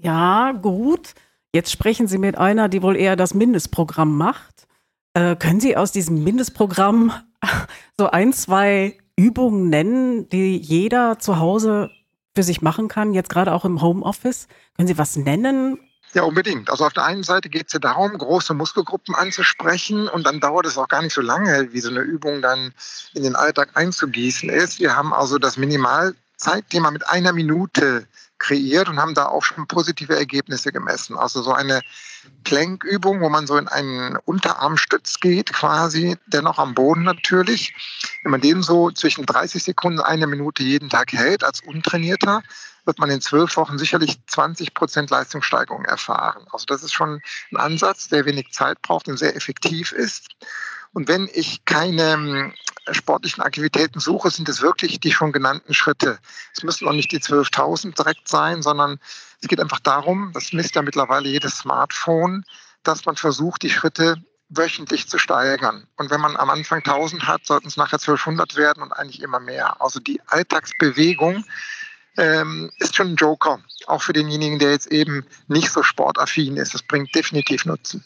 Ja, 0.02 0.54
gut. 0.54 1.14
Jetzt 1.54 1.72
sprechen 1.72 2.08
Sie 2.08 2.18
mit 2.18 2.38
einer, 2.38 2.70
die 2.70 2.84
wohl 2.84 2.96
eher 2.96 3.16
das 3.16 3.34
Mindestprogramm 3.34 4.16
macht. 4.18 4.68
Äh, 5.14 5.36
können 5.36 5.60
Sie 5.60 5.76
aus 5.76 5.92
diesem 5.92 6.24
Mindestprogramm 6.24 7.12
so 7.98 8.10
ein, 8.12 8.34
zwei 8.34 8.98
Übungen 9.16 9.70
nennen, 9.70 10.30
die 10.30 10.58
jeder 10.58 11.18
zu 11.20 11.40
Hause 11.40 11.90
für 12.36 12.44
sich 12.44 12.62
machen 12.62 12.88
kann, 12.88 13.14
jetzt 13.14 13.30
gerade 13.30 13.54
auch 13.54 13.66
im 13.66 13.82
Homeoffice? 13.82 14.48
Können 14.76 14.88
Sie 14.88 14.98
was 14.98 15.16
nennen? 15.16 15.80
Ja, 16.14 16.24
unbedingt. 16.24 16.70
Also 16.70 16.86
auf 16.86 16.94
der 16.94 17.06
einen 17.06 17.24
Seite 17.24 17.50
geht 17.50 17.68
es 17.68 17.74
ja 17.74 17.80
darum, 17.80 18.18
große 18.18 18.54
Muskelgruppen 18.54 19.14
anzusprechen 19.14 20.08
und 20.08 20.26
dann 20.26 20.40
dauert 20.40 20.66
es 20.66 20.78
auch 20.78 20.88
gar 20.88 21.02
nicht 21.02 21.14
so 21.14 21.22
lange, 21.22 21.72
wie 21.72 21.80
so 21.82 21.90
eine 21.90 22.00
Übung 22.00 22.42
dann 22.42 22.74
in 23.14 23.24
den 23.24 23.36
Alltag 23.36 23.72
einzugießen 23.76 24.50
ist. 24.50 24.80
Wir 24.80 24.96
haben 24.96 25.14
also 25.14 25.38
das 25.38 25.58
Minimal 25.58 26.16
Zeitthema 26.38 26.90
mit 26.90 27.08
einer 27.08 27.34
Minute 27.34 28.08
kreiert 28.40 28.90
und 28.90 29.00
haben 29.00 29.14
da 29.14 29.28
auch 29.28 29.44
schon 29.44 29.68
positive 29.68 30.16
Ergebnisse 30.16 30.72
gemessen. 30.72 31.18
Also 31.18 31.42
so 31.42 31.54
eine 31.54 31.82
Plankübung, 32.44 33.22
wo 33.22 33.30
man 33.30 33.48
so 33.48 33.58
in 33.58 33.68
einen 33.68 34.18
Unterarmstütz 34.26 35.20
geht, 35.20 35.54
quasi, 35.54 36.18
dennoch 36.28 36.58
am 36.58 36.74
Boden 36.74 37.04
natürlich. 37.04 37.74
Wenn 38.24 38.32
man 38.32 38.42
den 38.42 38.64
so 38.64 38.92
zwischen 38.92 39.26
30 39.26 39.64
Sekunden 39.64 40.00
und 40.00 40.06
eine 40.06 40.28
Minute 40.28 40.64
jeden 40.64 40.90
Tag 40.90 41.12
hält, 41.14 41.44
als 41.44 41.62
Untrainierter, 41.62 42.42
wird 42.86 43.00
man 43.00 43.12
in 43.12 43.22
zwölf 43.22 43.56
Wochen 43.58 43.78
sicherlich 43.78 44.18
20 44.28 44.74
Prozent 44.74 45.10
Leistungssteigerung 45.10 45.86
erfahren. 45.86 46.46
Also 46.52 46.66
das 46.66 46.84
ist 46.84 46.94
schon 46.94 47.22
ein 47.52 47.58
Ansatz, 47.58 48.08
der 48.08 48.26
wenig 48.26 48.52
Zeit 48.52 48.82
braucht 48.82 49.08
und 49.08 49.18
sehr 49.18 49.36
effektiv 49.36 49.92
ist. 49.92 50.30
Und 50.94 51.08
wenn 51.08 51.30
ich 51.34 51.66
keine 51.66 52.14
hm, 52.14 52.54
sportlichen 52.92 53.44
Aktivitäten 53.44 54.00
suche, 54.00 54.32
sind 54.32 54.50
es 54.50 54.62
wirklich 54.62 55.00
die 55.00 55.12
schon 55.12 55.32
genannten 55.32 55.74
Schritte. 55.74 56.20
Es 56.56 56.64
müssen 56.64 56.88
auch 56.88 56.94
nicht 56.94 57.12
die 57.12 57.20
12.000 57.20 57.96
direkt 57.96 58.28
sein, 58.28 58.62
sondern 58.62 59.00
es 59.42 59.48
geht 59.48 59.60
einfach 59.60 59.80
darum, 59.80 60.32
das 60.34 60.54
misst 60.54 60.76
ja 60.76 60.82
mittlerweile 60.82 61.30
jedes 61.30 61.60
Smartphone, 61.60 62.44
dass 62.84 63.06
man 63.06 63.16
versucht, 63.16 63.62
die 63.62 63.70
Schritte 63.70 64.16
wöchentlich 64.50 65.08
zu 65.08 65.20
steigern. 65.20 65.88
Und 65.98 66.10
wenn 66.10 66.22
man 66.22 66.36
am 66.36 66.50
Anfang 66.50 66.80
1000 66.80 67.28
hat, 67.28 67.46
sollten 67.46 67.68
es 67.68 67.78
nachher 67.78 68.00
1200 68.00 68.56
werden 68.56 68.82
und 68.82 68.92
eigentlich 68.94 69.22
immer 69.22 69.40
mehr. 69.40 69.80
Also 69.80 70.00
die 70.00 70.20
Alltagsbewegung 70.26 71.46
ähm, 72.18 72.72
ist 72.80 72.96
schon 72.96 73.10
ein 73.10 73.16
Joker, 73.16 73.60
auch 73.86 74.02
für 74.02 74.14
denjenigen, 74.14 74.58
der 74.58 74.72
jetzt 74.72 74.88
eben 74.88 75.26
nicht 75.48 75.72
so 75.72 75.84
sportaffin 75.84 76.58
ist. 76.58 76.74
Das 76.74 76.82
bringt 76.82 77.14
definitiv 77.14 77.66
Nutzen. 77.66 78.04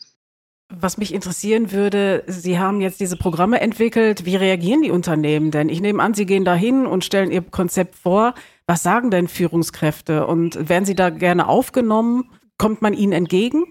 Was 0.69 0.97
mich 0.97 1.13
interessieren 1.13 1.71
würde, 1.71 2.23
Sie 2.27 2.57
haben 2.57 2.81
jetzt 2.81 2.99
diese 2.99 3.17
Programme 3.17 3.61
entwickelt. 3.61 4.25
Wie 4.25 4.35
reagieren 4.35 4.81
die 4.81 4.91
Unternehmen 4.91 5.51
denn? 5.51 5.69
Ich 5.69 5.81
nehme 5.81 6.01
an, 6.01 6.13
Sie 6.13 6.25
gehen 6.25 6.45
dahin 6.45 6.85
und 6.85 7.05
stellen 7.05 7.31
Ihr 7.31 7.41
Konzept 7.41 7.95
vor. 7.95 8.33
Was 8.65 8.81
sagen 8.81 9.11
denn 9.11 9.27
Führungskräfte? 9.27 10.25
Und 10.25 10.69
werden 10.69 10.85
Sie 10.85 10.95
da 10.95 11.09
gerne 11.09 11.47
aufgenommen? 11.47 12.31
Kommt 12.57 12.81
man 12.81 12.93
Ihnen 12.93 13.13
entgegen? 13.13 13.65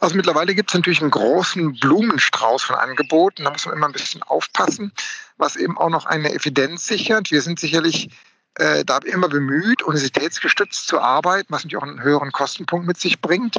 Also 0.00 0.16
mittlerweile 0.16 0.54
gibt 0.54 0.70
es 0.70 0.74
natürlich 0.74 1.00
einen 1.00 1.10
großen 1.10 1.78
Blumenstrauß 1.80 2.62
von 2.62 2.76
Angeboten. 2.76 3.44
Da 3.44 3.50
muss 3.50 3.64
man 3.66 3.74
immer 3.74 3.86
ein 3.86 3.92
bisschen 3.92 4.22
aufpassen, 4.22 4.92
was 5.38 5.56
eben 5.56 5.78
auch 5.78 5.88
noch 5.88 6.04
eine 6.04 6.32
Evidenz 6.34 6.86
sichert. 6.86 7.30
Wir 7.30 7.42
sind 7.42 7.58
sicherlich 7.58 8.10
äh, 8.56 8.84
da 8.84 8.98
immer 8.98 9.28
bemüht, 9.28 9.82
universitätsgestützt 9.82 10.86
zu 10.86 11.00
arbeiten, 11.00 11.46
was 11.50 11.64
natürlich 11.64 11.82
auch 11.82 11.88
einen 11.88 12.02
höheren 12.02 12.32
Kostenpunkt 12.32 12.86
mit 12.86 13.00
sich 13.00 13.20
bringt. 13.20 13.58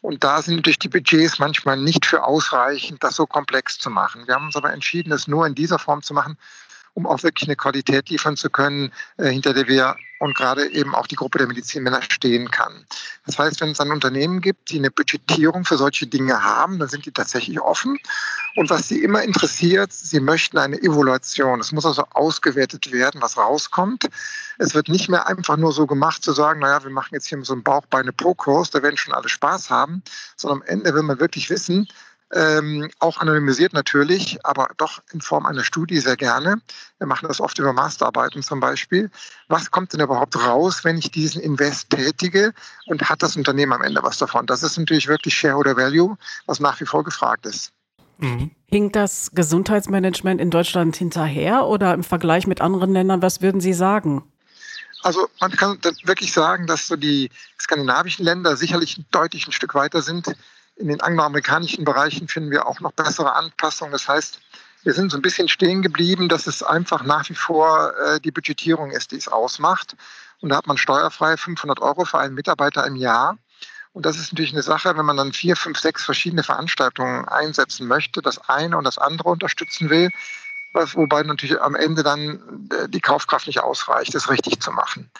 Und 0.00 0.22
da 0.22 0.42
sind 0.42 0.56
natürlich 0.56 0.78
die 0.78 0.88
Budgets 0.88 1.38
manchmal 1.38 1.76
nicht 1.76 2.06
für 2.06 2.24
ausreichend, 2.24 3.02
das 3.02 3.16
so 3.16 3.26
komplex 3.26 3.78
zu 3.78 3.90
machen. 3.90 4.26
Wir 4.26 4.34
haben 4.34 4.46
uns 4.46 4.56
aber 4.56 4.72
entschieden, 4.72 5.10
das 5.10 5.26
nur 5.26 5.46
in 5.46 5.54
dieser 5.54 5.78
Form 5.78 6.02
zu 6.02 6.14
machen, 6.14 6.36
um 6.98 7.06
auch 7.06 7.22
wirklich 7.22 7.48
eine 7.48 7.54
Qualität 7.54 8.10
liefern 8.10 8.36
zu 8.36 8.50
können, 8.50 8.92
äh, 9.18 9.28
hinter 9.30 9.54
der 9.54 9.68
wir 9.68 9.94
und 10.18 10.34
gerade 10.34 10.68
eben 10.72 10.96
auch 10.96 11.06
die 11.06 11.14
Gruppe 11.14 11.38
der 11.38 11.46
Medizinmänner 11.46 12.02
stehen 12.02 12.50
kann. 12.50 12.84
Das 13.24 13.38
heißt, 13.38 13.60
wenn 13.60 13.70
es 13.70 13.80
ein 13.80 13.92
Unternehmen 13.92 14.40
gibt, 14.40 14.70
die 14.70 14.78
eine 14.78 14.90
Budgetierung 14.90 15.64
für 15.64 15.78
solche 15.78 16.08
Dinge 16.08 16.42
haben, 16.42 16.80
dann 16.80 16.88
sind 16.88 17.06
die 17.06 17.12
tatsächlich 17.12 17.60
offen. 17.60 18.00
Und 18.56 18.68
was 18.68 18.88
sie 18.88 19.00
immer 19.00 19.22
interessiert, 19.22 19.92
sie 19.92 20.18
möchten 20.18 20.58
eine 20.58 20.82
Evaluation. 20.82 21.60
Es 21.60 21.70
muss 21.70 21.86
also 21.86 22.04
ausgewertet 22.10 22.90
werden, 22.90 23.22
was 23.22 23.36
rauskommt. 23.36 24.08
Es 24.58 24.74
wird 24.74 24.88
nicht 24.88 25.08
mehr 25.08 25.28
einfach 25.28 25.56
nur 25.56 25.72
so 25.72 25.86
gemacht, 25.86 26.24
zu 26.24 26.32
sagen, 26.32 26.58
naja, 26.58 26.82
wir 26.82 26.90
machen 26.90 27.14
jetzt 27.14 27.28
hier 27.28 27.40
so 27.44 27.52
einen 27.52 27.62
Bauchbeine-Pro-Kurs, 27.62 28.70
da 28.70 28.82
werden 28.82 28.96
schon 28.96 29.14
alle 29.14 29.28
Spaß 29.28 29.70
haben, 29.70 30.02
sondern 30.36 30.62
am 30.62 30.66
Ende 30.66 30.94
will 30.94 31.04
man 31.04 31.20
wirklich 31.20 31.48
wissen, 31.48 31.86
ähm, 32.34 32.90
auch 32.98 33.18
anonymisiert 33.18 33.72
natürlich, 33.72 34.44
aber 34.44 34.68
doch 34.76 35.02
in 35.12 35.20
Form 35.20 35.46
einer 35.46 35.64
Studie 35.64 35.98
sehr 35.98 36.16
gerne. 36.16 36.60
Wir 36.98 37.06
machen 37.06 37.26
das 37.26 37.40
oft 37.40 37.58
über 37.58 37.72
Masterarbeiten 37.72 38.42
zum 38.42 38.60
Beispiel. 38.60 39.10
Was 39.48 39.70
kommt 39.70 39.92
denn 39.92 40.00
überhaupt 40.00 40.36
raus, 40.36 40.84
wenn 40.84 40.98
ich 40.98 41.10
diesen 41.10 41.40
Invest 41.40 41.90
tätige 41.90 42.52
und 42.86 43.08
hat 43.08 43.22
das 43.22 43.36
Unternehmen 43.36 43.72
am 43.72 43.82
Ende 43.82 44.02
was 44.02 44.18
davon? 44.18 44.46
Das 44.46 44.62
ist 44.62 44.76
natürlich 44.76 45.08
wirklich 45.08 45.34
Shareholder 45.34 45.76
Value, 45.76 46.16
was 46.46 46.60
nach 46.60 46.78
wie 46.80 46.86
vor 46.86 47.02
gefragt 47.02 47.46
ist. 47.46 47.72
Mhm. 48.18 48.50
Hinkt 48.66 48.96
das 48.96 49.30
Gesundheitsmanagement 49.32 50.40
in 50.40 50.50
Deutschland 50.50 50.96
hinterher 50.96 51.66
oder 51.66 51.94
im 51.94 52.04
Vergleich 52.04 52.46
mit 52.46 52.60
anderen 52.60 52.92
Ländern, 52.92 53.22
was 53.22 53.40
würden 53.40 53.60
Sie 53.60 53.72
sagen? 53.72 54.22
Also 55.02 55.28
man 55.40 55.52
kann 55.52 55.78
wirklich 56.04 56.32
sagen, 56.32 56.66
dass 56.66 56.88
so 56.88 56.96
die 56.96 57.30
skandinavischen 57.58 58.24
Länder 58.24 58.56
sicherlich 58.56 59.00
deutlich 59.12 59.46
ein 59.46 59.52
Stück 59.52 59.74
weiter 59.74 60.02
sind 60.02 60.34
in 60.78 60.88
den 60.88 61.00
angloamerikanischen 61.00 61.84
Bereichen 61.84 62.28
finden 62.28 62.50
wir 62.50 62.66
auch 62.66 62.80
noch 62.80 62.92
bessere 62.92 63.34
Anpassungen. 63.34 63.92
Das 63.92 64.08
heißt, 64.08 64.40
wir 64.84 64.94
sind 64.94 65.10
so 65.10 65.18
ein 65.18 65.22
bisschen 65.22 65.48
stehen 65.48 65.82
geblieben, 65.82 66.28
dass 66.28 66.46
es 66.46 66.62
einfach 66.62 67.02
nach 67.02 67.28
wie 67.28 67.34
vor 67.34 67.92
äh, 67.98 68.20
die 68.20 68.30
Budgetierung 68.30 68.90
ist, 68.90 69.12
die 69.12 69.16
es 69.16 69.28
ausmacht. 69.28 69.96
Und 70.40 70.50
da 70.50 70.56
hat 70.56 70.66
man 70.66 70.78
steuerfrei 70.78 71.36
500 71.36 71.80
Euro 71.80 72.04
für 72.04 72.18
einen 72.18 72.34
Mitarbeiter 72.34 72.86
im 72.86 72.96
Jahr. 72.96 73.36
Und 73.92 74.06
das 74.06 74.16
ist 74.16 74.32
natürlich 74.32 74.52
eine 74.52 74.62
Sache, 74.62 74.96
wenn 74.96 75.04
man 75.04 75.16
dann 75.16 75.32
vier, 75.32 75.56
fünf, 75.56 75.78
sechs 75.78 76.04
verschiedene 76.04 76.44
Veranstaltungen 76.44 77.26
einsetzen 77.26 77.88
möchte, 77.88 78.22
das 78.22 78.38
eine 78.48 78.76
und 78.78 78.84
das 78.84 78.98
andere 78.98 79.28
unterstützen 79.28 79.90
will, 79.90 80.10
wobei 80.72 81.22
natürlich 81.24 81.60
am 81.60 81.74
Ende 81.74 82.04
dann 82.04 82.68
äh, 82.70 82.88
die 82.88 83.00
Kaufkraft 83.00 83.48
nicht 83.48 83.60
ausreicht, 83.60 84.14
das 84.14 84.30
richtig 84.30 84.60
zu 84.60 84.70
machen. 84.70 85.10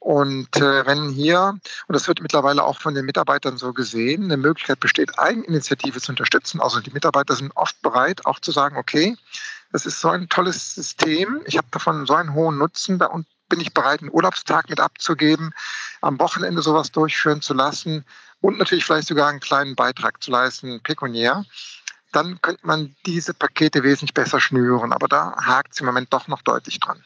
Und 0.00 0.56
äh, 0.56 0.86
wenn 0.86 1.10
hier, 1.10 1.58
und 1.86 1.92
das 1.92 2.06
wird 2.08 2.22
mittlerweile 2.22 2.64
auch 2.64 2.80
von 2.80 2.94
den 2.94 3.04
Mitarbeitern 3.04 3.58
so 3.58 3.72
gesehen, 3.72 4.24
eine 4.24 4.36
Möglichkeit 4.36 4.80
besteht, 4.80 5.18
Eigeninitiative 5.18 6.00
zu 6.00 6.12
unterstützen. 6.12 6.60
Also 6.60 6.80
die 6.80 6.90
Mitarbeiter 6.90 7.34
sind 7.34 7.52
oft 7.56 7.80
bereit, 7.82 8.24
auch 8.24 8.40
zu 8.40 8.52
sagen, 8.52 8.76
okay, 8.76 9.16
das 9.72 9.86
ist 9.86 10.00
so 10.00 10.08
ein 10.08 10.28
tolles 10.28 10.74
System, 10.74 11.42
ich 11.44 11.58
habe 11.58 11.68
davon 11.70 12.06
so 12.06 12.14
einen 12.14 12.32
hohen 12.32 12.58
Nutzen, 12.58 12.98
da 12.98 13.10
bin 13.48 13.60
ich 13.60 13.74
bereit, 13.74 14.00
einen 14.00 14.12
Urlaubstag 14.12 14.70
mit 14.70 14.80
abzugeben, 14.80 15.52
am 16.00 16.18
Wochenende 16.20 16.62
sowas 16.62 16.90
durchführen 16.90 17.42
zu 17.42 17.52
lassen 17.52 18.04
und 18.40 18.58
natürlich 18.58 18.84
vielleicht 18.84 19.08
sogar 19.08 19.28
einen 19.28 19.40
kleinen 19.40 19.74
Beitrag 19.74 20.22
zu 20.22 20.30
leisten, 20.30 20.80
pekuniär 20.82 21.44
dann 22.12 22.40
könnte 22.40 22.66
man 22.66 22.94
diese 23.06 23.34
Pakete 23.34 23.82
wesentlich 23.82 24.14
besser 24.14 24.40
schnüren. 24.40 24.92
Aber 24.92 25.08
da 25.08 25.34
hakt 25.36 25.72
es 25.72 25.80
im 25.80 25.86
Moment 25.86 26.12
doch 26.12 26.28
noch 26.28 26.42
deutlich 26.42 26.80
dran. 26.80 27.04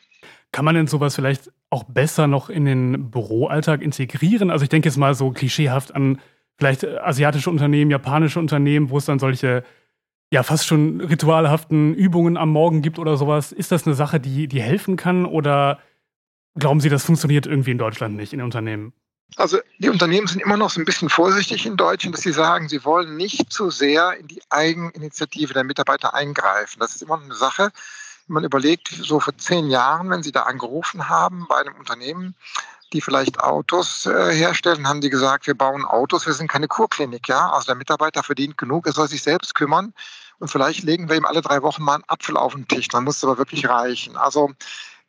Kann 0.53 0.65
man 0.65 0.75
denn 0.75 0.87
sowas 0.87 1.15
vielleicht 1.15 1.51
auch 1.73 1.85
besser 1.85 2.27
noch 2.27 2.51
in 2.51 2.65
den 2.65 3.11
Büroalltag 3.11 3.83
integrieren? 3.83 4.51
Also 4.51 4.63
ich 4.63 4.69
denke 4.69 4.89
jetzt 4.89 4.99
mal 4.99 5.15
so 5.15 5.31
klischeehaft 5.31 5.95
an 5.95 6.21
vielleicht 6.57 6.85
asiatische 6.85 7.51
Unternehmen, 7.51 7.91
japanische 7.91 8.39
Unternehmen, 8.39 8.91
wo 8.91 8.99
es 8.99 9.07
dann 9.07 9.19
solche 9.19 9.65
ja 10.31 10.43
fast 10.43 10.67
schon 10.67 11.01
ritualhaften 11.01 11.95
Übungen 11.95 12.37
am 12.37 12.51
Morgen 12.51 12.83
gibt 12.83 12.99
oder 12.99 13.17
sowas. 13.17 13.53
Ist 13.53 13.73
das 13.73 13.87
eine 13.87 13.95
Sache, 13.95 14.21
die, 14.21 14.49
die 14.49 14.63
helfen 14.63 14.97
kann 14.97 15.27
oder 15.27 15.79
glauben 16.59 16.81
Sie, 16.81 16.89
das 16.89 17.05
funktioniert 17.05 17.47
irgendwie 17.47 17.73
in 17.73 17.79
Deutschland 17.79 18.17
nicht 18.17 18.33
in 18.33 18.43
Unternehmen? 18.43 18.93
Also 19.37 19.59
die 19.79 19.89
Unternehmen 19.89 20.27
sind 20.27 20.43
immer 20.43 20.59
noch 20.59 20.71
so 20.71 20.81
ein 20.81 20.85
bisschen 20.85 21.09
vorsichtig 21.09 21.65
in 21.65 21.77
Deutschland, 21.77 22.15
dass 22.15 22.23
sie 22.23 22.33
sagen, 22.33 22.69
sie 22.69 22.85
wollen 22.85 23.17
nicht 23.17 23.51
zu 23.51 23.71
sehr 23.71 24.15
in 24.19 24.27
die 24.27 24.43
Eigeninitiative 24.51 25.55
der 25.55 25.65
Mitarbeiter 25.65 26.13
eingreifen. 26.15 26.81
Das 26.81 26.95
ist 26.95 27.03
immer 27.03 27.21
eine 27.21 27.35
Sache, 27.35 27.71
man 28.33 28.45
überlegt, 28.45 28.89
so 28.89 29.21
vor 29.21 29.37
zehn 29.37 29.71
Jahren, 29.71 30.11
wenn 30.11 30.23
Sie 30.23 30.33
da 30.33 30.43
angerufen 30.43 31.09
haben 31.09 31.47
bei 31.49 31.59
einem 31.59 31.75
Unternehmen, 31.77 32.35
die 32.93 33.01
vielleicht 33.01 33.41
Autos 33.41 34.07
äh, 34.07 34.35
herstellen, 34.35 34.87
haben 34.87 35.01
die 35.01 35.11
gesagt, 35.11 35.47
wir 35.47 35.55
bauen 35.55 35.85
Autos, 35.85 36.27
wir 36.27 36.35
sind 36.35 36.49
keine 36.49 36.69
Kurklinik, 36.69 37.29
ja. 37.29 37.51
Also 37.51 37.67
der 37.67 37.75
Mitarbeiter 37.75 38.23
verdient 38.23 38.59
genug, 38.59 38.87
er 38.87 38.93
soll 38.93 39.09
sich 39.09 39.23
selbst 39.23 39.55
kümmern. 39.55 39.95
Und 40.39 40.49
vielleicht 40.49 40.83
legen 40.83 41.09
wir 41.09 41.17
ihm 41.17 41.25
alle 41.25 41.41
drei 41.41 41.63
Wochen 41.63 41.83
mal 41.83 41.95
einen 41.95 42.05
Apfel 42.09 42.37
auf 42.37 42.55
den 42.55 42.67
Tisch. 42.67 42.89
Dann 42.89 43.05
muss 43.05 43.19
es 43.19 43.25
aber 43.25 43.39
wirklich 43.39 43.69
reichen. 43.69 44.17
Also 44.17 44.51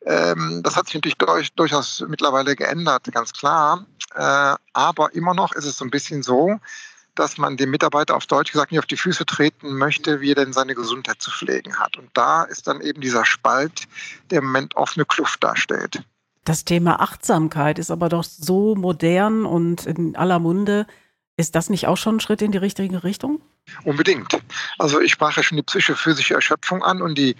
ähm, 0.06 0.62
das 0.62 0.76
hat 0.76 0.86
sich 0.86 0.94
natürlich 0.94 1.18
durch, 1.18 1.52
durchaus 1.54 2.04
mittlerweile 2.06 2.54
geändert, 2.56 3.10
ganz 3.12 3.32
klar. 3.32 3.84
Äh, 4.14 4.54
aber 4.72 5.14
immer 5.14 5.34
noch 5.34 5.52
ist 5.52 5.64
es 5.64 5.76
so 5.76 5.84
ein 5.84 5.90
bisschen 5.90 6.22
so, 6.22 6.60
dass 7.14 7.38
man 7.38 7.56
dem 7.56 7.70
Mitarbeiter 7.70 8.16
auf 8.16 8.26
Deutsch 8.26 8.52
gesagt 8.52 8.72
nicht 8.72 8.78
auf 8.78 8.86
die 8.86 8.96
Füße 8.96 9.26
treten 9.26 9.76
möchte, 9.76 10.20
wie 10.20 10.32
er 10.32 10.36
denn 10.36 10.52
seine 10.52 10.74
Gesundheit 10.74 11.20
zu 11.20 11.30
pflegen 11.30 11.78
hat. 11.78 11.96
Und 11.96 12.10
da 12.14 12.44
ist 12.44 12.66
dann 12.66 12.80
eben 12.80 13.00
dieser 13.00 13.24
Spalt, 13.24 13.84
der 14.30 14.38
im 14.38 14.46
Moment 14.46 14.76
offene 14.76 15.04
Kluft 15.04 15.42
darstellt. 15.42 16.02
Das 16.44 16.64
Thema 16.64 17.00
Achtsamkeit 17.00 17.78
ist 17.78 17.90
aber 17.90 18.08
doch 18.08 18.24
so 18.24 18.74
modern 18.74 19.46
und 19.46 19.86
in 19.86 20.14
aller 20.14 20.38
Munde. 20.38 20.86
Ist 21.36 21.54
das 21.54 21.70
nicht 21.70 21.86
auch 21.86 21.96
schon 21.96 22.16
ein 22.16 22.20
Schritt 22.20 22.42
in 22.42 22.52
die 22.52 22.58
richtige 22.58 23.02
Richtung? 23.02 23.40
Unbedingt. 23.84 24.38
Also 24.78 25.00
ich 25.00 25.12
sprach 25.12 25.36
ja 25.36 25.42
schon 25.42 25.56
die 25.56 25.62
psychophysische 25.62 26.34
Erschöpfung 26.34 26.84
an 26.84 27.00
und 27.00 27.16
die 27.16 27.34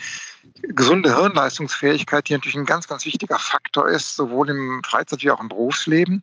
gesunde 0.62 1.14
Hirnleistungsfähigkeit, 1.14 2.28
die 2.28 2.32
natürlich 2.32 2.56
ein 2.56 2.64
ganz, 2.64 2.88
ganz 2.88 3.04
wichtiger 3.04 3.38
Faktor 3.38 3.88
ist, 3.88 4.16
sowohl 4.16 4.48
im 4.50 4.82
Freizeit- 4.84 5.22
wie 5.22 5.30
auch 5.30 5.40
im 5.40 5.48
Berufsleben 5.48 6.22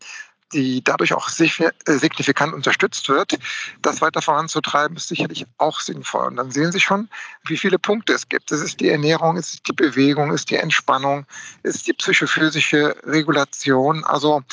die 0.54 0.84
dadurch 0.84 1.14
auch 1.14 1.30
äh, 1.40 1.72
signifikant 1.86 2.54
unterstützt 2.54 3.08
wird, 3.10 3.38
das 3.82 4.02
weiter 4.02 4.22
voranzutreiben, 4.22 4.98
ist 4.98 5.08
sicherlich 5.08 5.46
auch 5.58 5.80
sinnvoll. 5.80 6.28
Und 6.28 6.38
dann 6.38 6.52
sehen 6.52 6.72
Sie 6.72 6.80
schon, 6.80 7.10
wie 7.46 7.58
viele 7.58 7.80
Punkte 7.80 8.14
es 8.14 8.30
gibt. 8.30 8.52
Es 8.52 8.62
ist 8.62 8.80
die 8.80 8.90
Ernährung, 8.90 9.38
es 9.38 9.54
ist 9.54 9.68
die 9.68 9.74
Bewegung, 9.74 10.30
es 10.30 10.42
ist 10.42 10.50
die 10.50 10.58
Entspannung, 10.58 11.26
es 11.64 11.76
ist 11.76 11.88
die 11.88 11.94
psychophysische 11.94 12.96
Regulation. 13.04 14.04
Also 14.04 14.44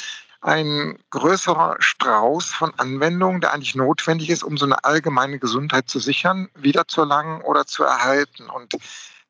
ein 0.41 0.99
größerer 1.11 1.77
Strauß 1.81 2.47
von 2.47 2.73
Anwendungen, 2.79 3.41
der 3.41 3.53
eigentlich 3.53 3.75
notwendig 3.75 4.31
ist, 4.31 4.45
um 4.45 4.57
so 4.57 4.67
eine 4.67 4.85
allgemeine 4.85 5.39
Gesundheit 5.41 5.89
zu 5.91 5.99
sichern, 5.99 6.49
wiederzuerlangen 6.55 7.43
oder 7.43 7.67
zu 7.67 7.83
erhalten. 7.83 8.49
Und 8.49 8.75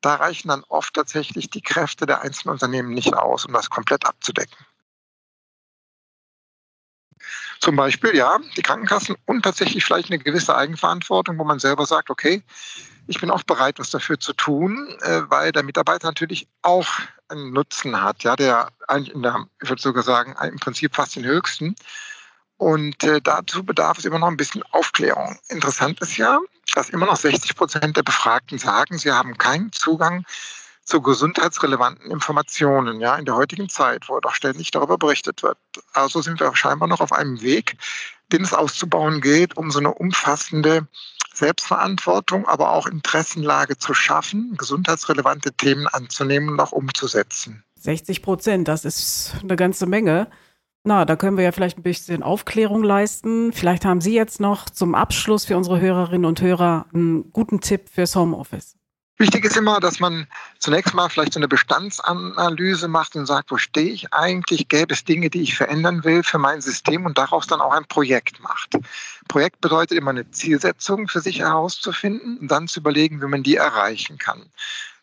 Da 0.01 0.15
reichen 0.15 0.47
dann 0.47 0.63
oft 0.69 0.93
tatsächlich 0.93 1.49
die 1.49 1.61
Kräfte 1.61 2.05
der 2.05 2.21
einzelnen 2.21 2.53
Unternehmen 2.53 2.93
nicht 2.93 3.13
aus, 3.15 3.45
um 3.45 3.53
das 3.53 3.69
komplett 3.69 4.05
abzudecken. 4.05 4.57
Zum 7.59 7.75
Beispiel, 7.75 8.15
ja, 8.15 8.39
die 8.55 8.61
Krankenkassen 8.61 9.15
und 9.25 9.43
tatsächlich 9.43 9.83
vielleicht 9.83 10.09
eine 10.09 10.19
gewisse 10.19 10.55
Eigenverantwortung, 10.55 11.37
wo 11.37 11.43
man 11.43 11.59
selber 11.59 11.85
sagt, 11.85 12.09
okay, 12.09 12.41
ich 13.07 13.19
bin 13.19 13.31
auch 13.31 13.43
bereit, 13.43 13.79
was 13.79 13.89
dafür 13.89 14.19
zu 14.19 14.33
tun, 14.33 14.95
äh, 15.01 15.21
weil 15.27 15.51
der 15.51 15.63
Mitarbeiter 15.63 16.07
natürlich 16.07 16.47
auch 16.61 16.87
einen 17.27 17.51
Nutzen 17.51 18.01
hat, 18.01 18.23
ja, 18.23 18.35
der 18.35 18.69
eigentlich 18.87 19.13
in 19.13 19.23
der, 19.23 19.45
ich 19.61 19.69
würde 19.69 19.81
sogar 19.81 20.03
sagen, 20.03 20.35
im 20.41 20.59
Prinzip 20.59 20.95
fast 20.95 21.15
den 21.15 21.25
höchsten. 21.25 21.75
Und 22.57 23.03
äh, 23.03 23.21
dazu 23.21 23.63
bedarf 23.63 23.97
es 23.97 24.05
immer 24.05 24.19
noch 24.19 24.27
ein 24.27 24.37
bisschen 24.37 24.63
Aufklärung. 24.71 25.39
Interessant 25.47 26.01
ist 26.01 26.17
ja, 26.17 26.39
dass 26.75 26.89
immer 26.89 27.05
noch 27.05 27.15
60 27.15 27.55
Prozent 27.55 27.97
der 27.97 28.03
Befragten 28.03 28.57
sagen, 28.57 28.97
sie 28.97 29.11
haben 29.11 29.37
keinen 29.37 29.71
Zugang 29.71 30.25
zu 30.89 31.01
gesundheitsrelevanten 31.01 32.11
Informationen, 32.11 32.99
ja, 32.99 33.15
in 33.15 33.25
der 33.25 33.35
heutigen 33.35 33.69
Zeit, 33.69 34.09
wo 34.09 34.19
doch 34.19 34.33
ständig 34.33 34.71
darüber 34.71 34.97
berichtet 34.97 35.43
wird. 35.43 35.57
Also 35.93 36.21
sind 36.21 36.39
wir 36.39 36.53
scheinbar 36.55 36.89
noch 36.89 36.99
auf 36.99 37.13
einem 37.13 37.41
Weg, 37.41 37.77
den 38.31 38.41
es 38.41 38.53
auszubauen 38.53 39.21
gilt, 39.21 39.55
um 39.55 39.71
so 39.71 39.79
eine 39.79 39.93
umfassende 39.93 40.87
Selbstverantwortung, 41.33 42.47
aber 42.47 42.73
auch 42.73 42.87
Interessenlage 42.87 43.77
zu 43.77 43.93
schaffen, 43.93 44.55
gesundheitsrelevante 44.57 45.53
Themen 45.53 45.87
anzunehmen 45.87 46.49
und 46.49 46.59
auch 46.59 46.71
umzusetzen. 46.71 47.63
60 47.75 48.21
Prozent, 48.21 48.67
das 48.67 48.83
ist 48.83 49.35
eine 49.41 49.55
ganze 49.55 49.85
Menge. 49.85 50.27
Na, 50.83 51.05
da 51.05 51.15
können 51.15 51.37
wir 51.37 51.43
ja 51.43 51.51
vielleicht 51.51 51.77
ein 51.77 51.83
bisschen 51.83 52.23
Aufklärung 52.23 52.83
leisten. 52.83 53.53
Vielleicht 53.53 53.85
haben 53.85 54.01
Sie 54.01 54.15
jetzt 54.15 54.39
noch 54.39 54.69
zum 54.69 54.95
Abschluss 54.95 55.45
für 55.45 55.55
unsere 55.55 55.79
Hörerinnen 55.79 56.25
und 56.25 56.41
Hörer 56.41 56.87
einen 56.93 57.31
guten 57.31 57.61
Tipp 57.61 57.89
fürs 57.89 58.15
Homeoffice. 58.15 58.78
Wichtig 59.21 59.43
ist 59.43 59.57
immer, 59.57 59.81
dass 59.81 59.99
man 59.99 60.27
zunächst 60.59 60.93
mal 60.93 61.09
vielleicht 61.09 61.33
so 61.33 61.41
eine 61.41 61.49
Bestandsanalyse 61.49 62.87
macht 62.87 63.17
und 63.17 63.25
sagt, 63.25 63.51
wo 63.51 63.57
stehe 63.57 63.91
ich 63.91 64.13
eigentlich? 64.13 64.69
Gäbe 64.69 64.93
es 64.93 65.03
Dinge, 65.03 65.29
die 65.29 65.41
ich 65.41 65.57
verändern 65.57 66.05
will 66.05 66.23
für 66.23 66.37
mein 66.37 66.61
System 66.61 67.05
und 67.05 67.17
daraus 67.17 67.45
dann 67.45 67.59
auch 67.59 67.73
ein 67.73 67.83
Projekt 67.83 68.39
macht. 68.39 68.77
Projekt 69.27 69.59
bedeutet 69.59 69.97
immer 69.97 70.11
eine 70.11 70.31
Zielsetzung 70.31 71.09
für 71.09 71.19
sich 71.19 71.39
herauszufinden 71.39 72.37
und 72.37 72.47
dann 72.49 72.69
zu 72.69 72.79
überlegen, 72.79 73.21
wie 73.21 73.25
man 73.25 73.43
die 73.43 73.57
erreichen 73.57 74.17
kann. 74.19 74.41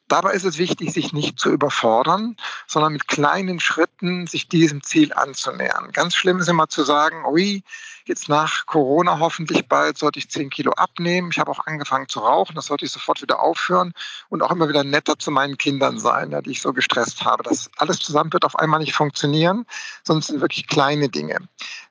Dabei 0.09 0.33
ist 0.33 0.45
es 0.45 0.59
wichtig, 0.59 0.93
sich 0.93 1.13
nicht 1.13 1.39
zu 1.39 1.51
überfordern, 1.51 2.37
sondern 2.67 2.93
mit 2.93 3.09
kleinen 3.09 3.59
Schritten 3.59 4.27
sich 4.29 4.49
diesem 4.49 4.83
Ziel 4.83 5.13
anzunähern. 5.13 5.91
Ganz 5.93 6.15
schlimm 6.15 6.39
ist 6.39 6.49
immer 6.49 6.69
zu 6.69 6.85
sagen, 6.85 7.25
ui, 7.27 7.65
jetzt 8.05 8.29
nach 8.29 8.67
Corona 8.67 9.19
hoffentlich 9.19 9.67
bald 9.67 9.99
sollte 9.99 10.21
ich 10.21 10.31
10 10.31 10.51
Kilo 10.51 10.73
abnehmen. 10.73 11.31
Ich 11.33 11.41
habe 11.41 11.51
auch 11.51 11.67
angefangen 11.67 12.09
zu 12.09 12.21
rauchen, 12.21 12.55
das 12.55 12.67
sollte 12.67 12.85
ich 12.85 12.93
sofort 12.93 13.21
wieder 13.21 13.41
aufhören 13.41 13.95
und 14.29 14.43
auch 14.43 14.53
immer 14.53 14.69
wieder 14.69 14.85
netter 14.85 15.19
zu 15.19 15.33
meinen 15.33 15.59
Kindern 15.59 15.99
sein, 15.99 16.31
ja, 16.31 16.41
die 16.41 16.53
ich 16.53 16.63
so 16.63 16.73
gestresst 16.73 17.25
habe. 17.25 17.43
Das 17.43 17.69
alles 17.77 17.99
zusammen 17.99 18.33
wird 18.33 18.45
auf 18.45 18.57
einmal 18.57 18.79
nicht 18.79 18.95
funktionieren, 18.95 19.67
sondern 20.05 20.23
sind 20.23 20.41
wirklich 20.41 20.69
kleine 20.69 21.09
Dinge. 21.09 21.39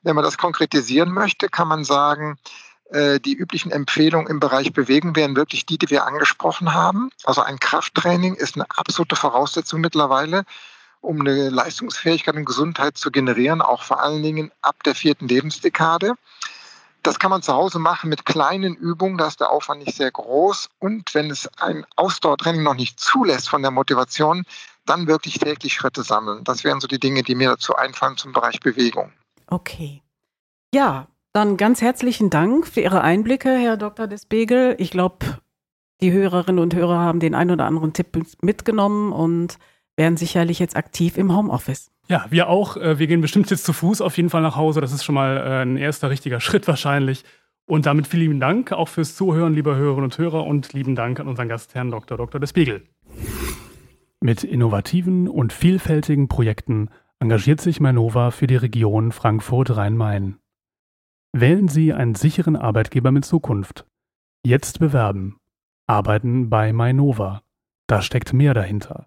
Wenn 0.02 0.14
man 0.14 0.24
das 0.24 0.38
konkretisieren 0.38 1.12
möchte, 1.12 1.48
kann 1.48 1.68
man 1.68 1.84
sagen, 1.84 2.38
die 2.92 3.34
üblichen 3.34 3.72
Empfehlungen 3.72 4.28
im 4.28 4.38
Bereich 4.38 4.72
Bewegung 4.72 5.16
wären 5.16 5.34
wirklich 5.34 5.66
die, 5.66 5.76
die 5.76 5.90
wir 5.90 6.06
angesprochen 6.06 6.72
haben. 6.72 7.10
Also 7.24 7.42
ein 7.42 7.58
Krafttraining 7.58 8.34
ist 8.34 8.54
eine 8.54 8.66
absolute 8.70 9.16
Voraussetzung 9.16 9.80
mittlerweile, 9.80 10.44
um 11.00 11.20
eine 11.20 11.50
Leistungsfähigkeit 11.50 12.36
und 12.36 12.44
Gesundheit 12.44 12.96
zu 12.96 13.10
generieren, 13.10 13.60
auch 13.60 13.82
vor 13.82 14.00
allen 14.00 14.22
Dingen 14.22 14.52
ab 14.62 14.82
der 14.84 14.94
vierten 14.94 15.26
Lebensdekade. 15.26 16.14
Das 17.02 17.18
kann 17.18 17.30
man 17.30 17.42
zu 17.42 17.52
Hause 17.52 17.78
machen 17.78 18.08
mit 18.10 18.24
kleinen 18.24 18.74
Übungen, 18.74 19.18
da 19.18 19.28
ist 19.28 19.40
der 19.40 19.50
Aufwand 19.50 19.84
nicht 19.84 19.96
sehr 19.96 20.10
groß. 20.10 20.68
Und 20.78 21.14
wenn 21.14 21.30
es 21.30 21.48
ein 21.58 21.86
Ausdauertraining 21.96 22.62
noch 22.62 22.74
nicht 22.74 22.98
zulässt 22.98 23.48
von 23.48 23.62
der 23.62 23.70
Motivation, 23.70 24.44
dann 24.86 25.06
wirklich 25.06 25.38
täglich 25.38 25.74
Schritte 25.74 26.02
sammeln. 26.02 26.44
Das 26.44 26.64
wären 26.64 26.80
so 26.80 26.86
die 26.86 27.00
Dinge, 27.00 27.22
die 27.22 27.34
mir 27.34 27.50
dazu 27.50 27.76
einfallen 27.76 28.16
zum 28.16 28.32
Bereich 28.32 28.60
Bewegung. 28.60 29.12
Okay. 29.48 30.02
Ja, 30.74 31.06
dann 31.36 31.58
ganz 31.58 31.82
herzlichen 31.82 32.30
Dank 32.30 32.66
für 32.66 32.80
Ihre 32.80 33.02
Einblicke, 33.02 33.50
Herr 33.50 33.76
Dr. 33.76 34.06
Desbegel. 34.06 34.74
Ich 34.78 34.90
glaube, 34.90 35.18
die 36.00 36.10
Hörerinnen 36.10 36.58
und 36.58 36.74
Hörer 36.74 36.98
haben 36.98 37.20
den 37.20 37.34
ein 37.34 37.50
oder 37.50 37.66
anderen 37.66 37.92
Tipp 37.92 38.18
mitgenommen 38.40 39.12
und 39.12 39.58
werden 39.96 40.16
sicherlich 40.16 40.58
jetzt 40.58 40.76
aktiv 40.76 41.18
im 41.18 41.36
Homeoffice. 41.36 41.90
Ja, 42.08 42.24
wir 42.30 42.48
auch. 42.48 42.78
Äh, 42.78 42.98
wir 42.98 43.06
gehen 43.06 43.20
bestimmt 43.20 43.50
jetzt 43.50 43.66
zu 43.66 43.74
Fuß 43.74 44.00
auf 44.00 44.16
jeden 44.16 44.30
Fall 44.30 44.40
nach 44.40 44.56
Hause. 44.56 44.80
Das 44.80 44.92
ist 44.92 45.04
schon 45.04 45.14
mal 45.14 45.36
äh, 45.36 45.62
ein 45.62 45.76
erster 45.76 46.08
richtiger 46.08 46.40
Schritt 46.40 46.66
wahrscheinlich. 46.68 47.22
Und 47.66 47.84
damit 47.84 48.06
vielen 48.06 48.22
lieben 48.22 48.40
Dank 48.40 48.72
auch 48.72 48.88
fürs 48.88 49.14
Zuhören, 49.14 49.52
liebe 49.52 49.76
Hörerinnen 49.76 50.04
und 50.04 50.16
Hörer, 50.16 50.46
und 50.46 50.72
lieben 50.72 50.94
Dank 50.94 51.20
an 51.20 51.28
unseren 51.28 51.48
Gast, 51.48 51.74
Herrn 51.74 51.90
Dr. 51.90 52.16
Dr. 52.16 52.40
Despiegel. 52.40 52.82
Mit 54.20 54.42
innovativen 54.42 55.28
und 55.28 55.52
vielfältigen 55.52 56.28
Projekten 56.28 56.88
engagiert 57.18 57.60
sich 57.60 57.80
Manova 57.80 58.30
für 58.30 58.46
die 58.46 58.56
Region 58.56 59.12
Frankfurt-Rhein-Main. 59.12 60.38
Wählen 61.38 61.68
Sie 61.68 61.92
einen 61.92 62.14
sicheren 62.14 62.56
Arbeitgeber 62.56 63.12
mit 63.12 63.26
Zukunft. 63.26 63.84
Jetzt 64.42 64.78
bewerben. 64.78 65.36
Arbeiten 65.86 66.48
bei 66.48 66.72
Mainova. 66.72 67.42
Da 67.86 68.00
steckt 68.00 68.32
mehr 68.32 68.54
dahinter. 68.54 69.06